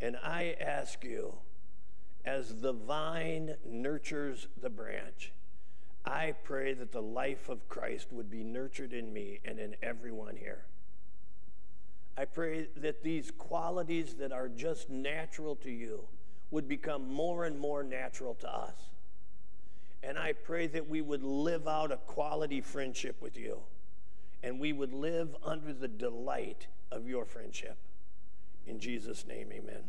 And 0.00 0.16
I 0.22 0.56
ask 0.60 1.02
you 1.02 1.36
as 2.24 2.60
the 2.60 2.72
vine 2.72 3.54
nurtures 3.64 4.48
the 4.60 4.70
branch, 4.70 5.32
I 6.04 6.34
pray 6.44 6.74
that 6.74 6.92
the 6.92 7.02
life 7.02 7.48
of 7.48 7.68
Christ 7.68 8.12
would 8.12 8.30
be 8.30 8.44
nurtured 8.44 8.92
in 8.92 9.12
me 9.12 9.40
and 9.44 9.58
in 9.58 9.74
everyone 9.82 10.36
here. 10.36 10.66
I 12.18 12.24
pray 12.24 12.68
that 12.76 13.02
these 13.02 13.30
qualities 13.30 14.14
that 14.14 14.32
are 14.32 14.48
just 14.48 14.88
natural 14.88 15.56
to 15.56 15.70
you 15.70 16.04
would 16.50 16.68
become 16.68 17.12
more 17.12 17.44
and 17.44 17.58
more 17.58 17.82
natural 17.82 18.34
to 18.34 18.48
us. 18.48 18.76
And 20.02 20.18
I 20.18 20.32
pray 20.32 20.66
that 20.68 20.88
we 20.88 21.02
would 21.02 21.22
live 21.22 21.66
out 21.66 21.92
a 21.92 21.96
quality 21.96 22.60
friendship 22.60 23.20
with 23.20 23.36
you 23.36 23.60
and 24.42 24.60
we 24.60 24.72
would 24.72 24.92
live 24.92 25.34
under 25.44 25.72
the 25.72 25.88
delight 25.88 26.68
of 26.92 27.08
your 27.08 27.24
friendship. 27.24 27.76
In 28.66 28.78
Jesus' 28.78 29.26
name, 29.26 29.48
amen. 29.52 29.82